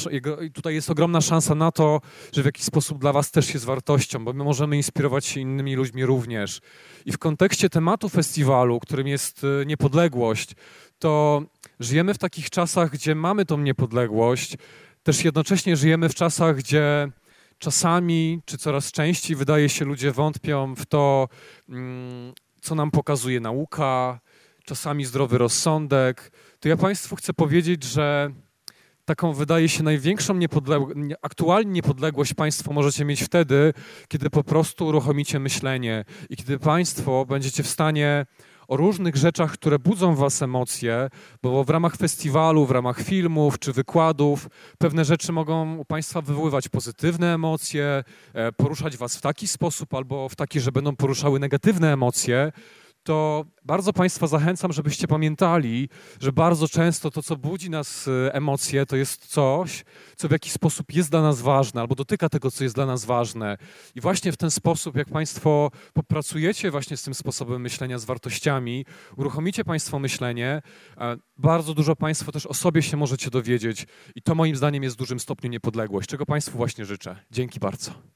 tutaj 0.53 0.73
jest 0.73 0.89
ogromna 0.89 1.21
szansa 1.21 1.55
na 1.55 1.71
to, 1.71 2.01
że 2.33 2.41
w 2.41 2.45
jakiś 2.45 2.63
sposób 2.63 2.99
dla 2.99 3.13
Was 3.13 3.31
też 3.31 3.53
jest 3.53 3.65
wartością, 3.65 4.25
bo 4.25 4.33
my 4.33 4.43
możemy 4.43 4.77
inspirować 4.77 5.25
się 5.25 5.39
innymi 5.39 5.75
ludźmi 5.75 6.05
również. 6.05 6.61
I 7.05 7.11
w 7.11 7.17
kontekście 7.17 7.69
tematu 7.69 8.09
festiwalu, 8.09 8.79
którym 8.79 9.07
jest 9.07 9.41
e, 9.43 9.65
niepodległość, 9.65 10.55
to 10.99 11.43
żyjemy 11.79 12.13
w 12.13 12.17
takich 12.17 12.49
czasach, 12.49 12.91
gdzie 12.91 13.15
mamy 13.15 13.45
tą 13.45 13.57
niepodległość, 13.57 14.57
też 15.03 15.25
jednocześnie 15.25 15.75
żyjemy 15.75 16.09
w 16.09 16.15
czasach, 16.15 16.55
gdzie 16.55 17.11
czasami, 17.59 18.41
czy 18.45 18.57
coraz 18.57 18.91
częściej 18.91 19.35
wydaje 19.35 19.69
się, 19.69 19.85
ludzie 19.85 20.11
wątpią 20.11 20.75
w 20.75 20.85
to, 20.85 21.27
mm, 21.69 22.33
co 22.61 22.75
nam 22.75 22.91
pokazuje 22.91 23.39
nauka, 23.39 24.19
czasami 24.65 25.05
zdrowy 25.05 25.37
rozsądek, 25.37 26.31
to 26.59 26.69
ja 26.69 26.77
Państwu 26.77 27.15
chcę 27.15 27.33
powiedzieć, 27.33 27.83
że 27.83 28.31
taką 29.05 29.33
wydaje 29.33 29.69
się 29.69 29.83
największą 29.83 30.33
niepodległość, 30.33 30.99
aktualnie 31.21 31.71
niepodległość 31.71 32.33
Państwo 32.33 32.73
możecie 32.73 33.05
mieć 33.05 33.23
wtedy, 33.23 33.73
kiedy 34.07 34.29
po 34.29 34.43
prostu 34.43 34.85
uruchomicie 34.87 35.39
myślenie 35.39 36.05
i 36.29 36.37
kiedy 36.37 36.59
Państwo 36.59 37.25
będziecie 37.25 37.63
w 37.63 37.67
stanie 37.67 38.25
o 38.67 38.77
różnych 38.77 39.15
rzeczach, 39.15 39.51
które 39.51 39.79
budzą 39.79 40.15
w 40.15 40.17
Was 40.17 40.41
emocje, 40.41 41.09
bo 41.43 41.63
w 41.63 41.69
ramach 41.69 41.95
festiwalu, 41.95 42.65
w 42.65 42.71
ramach 42.71 43.01
filmów 43.01 43.59
czy 43.59 43.73
wykładów 43.73 44.47
pewne 44.77 45.05
rzeczy 45.05 45.31
mogą 45.31 45.77
u 45.77 45.85
Państwa 45.85 46.21
wywoływać 46.21 46.69
pozytywne 46.69 47.33
emocje, 47.33 48.03
e, 48.33 48.51
poruszać 48.51 48.97
Was 48.97 49.17
w 49.17 49.21
taki 49.21 49.47
sposób 49.47 49.93
albo 49.93 50.29
w 50.29 50.35
taki, 50.35 50.59
że 50.59 50.71
będą 50.71 50.95
poruszały 50.95 51.39
negatywne 51.39 51.93
emocje 51.93 52.51
to 53.05 53.45
bardzo 53.65 53.93
Państwa 53.93 54.27
zachęcam, 54.27 54.73
żebyście 54.73 55.07
pamiętali, 55.07 55.89
że 56.21 56.31
bardzo 56.31 56.67
często 56.67 57.11
to, 57.11 57.23
co 57.23 57.35
budzi 57.35 57.69
nas 57.69 58.07
e, 58.07 58.33
emocje, 58.33 58.85
to 58.85 58.95
jest 58.95 59.25
coś, 59.27 59.85
co 60.15 60.27
w 60.27 60.31
jakiś 60.31 60.51
sposób 60.51 60.93
jest 60.93 61.09
dla 61.11 61.21
nas 61.21 61.41
ważne 61.41 61.81
albo 61.81 61.95
dotyka 61.95 62.29
tego, 62.29 62.51
co 62.51 62.63
jest 62.63 62.75
dla 62.75 62.85
nas 62.85 63.05
ważne. 63.05 63.57
I 63.95 64.01
właśnie 64.01 64.31
w 64.31 64.37
ten 64.37 64.51
sposób, 64.51 64.95
jak 64.95 65.09
Państwo 65.09 65.71
popracujecie 65.93 66.71
właśnie 66.71 66.97
z 66.97 67.03
tym 67.03 67.13
sposobem 67.13 67.61
myślenia, 67.61 67.97
z 67.97 68.05
wartościami, 68.05 68.85
uruchomicie 69.17 69.63
Państwo 69.63 69.99
myślenie, 69.99 70.61
bardzo 71.37 71.73
dużo 71.73 71.95
Państwo 71.95 72.31
też 72.31 72.45
o 72.45 72.53
sobie 72.53 72.81
się 72.81 72.97
możecie 72.97 73.29
dowiedzieć 73.29 73.87
i 74.15 74.21
to 74.21 74.35
moim 74.35 74.55
zdaniem 74.55 74.83
jest 74.83 74.95
w 74.95 74.99
dużym 74.99 75.19
stopniu 75.19 75.49
niepodległość, 75.49 76.09
czego 76.09 76.25
Państwu 76.25 76.57
właśnie 76.57 76.85
życzę. 76.85 77.15
Dzięki 77.31 77.59
bardzo. 77.59 78.14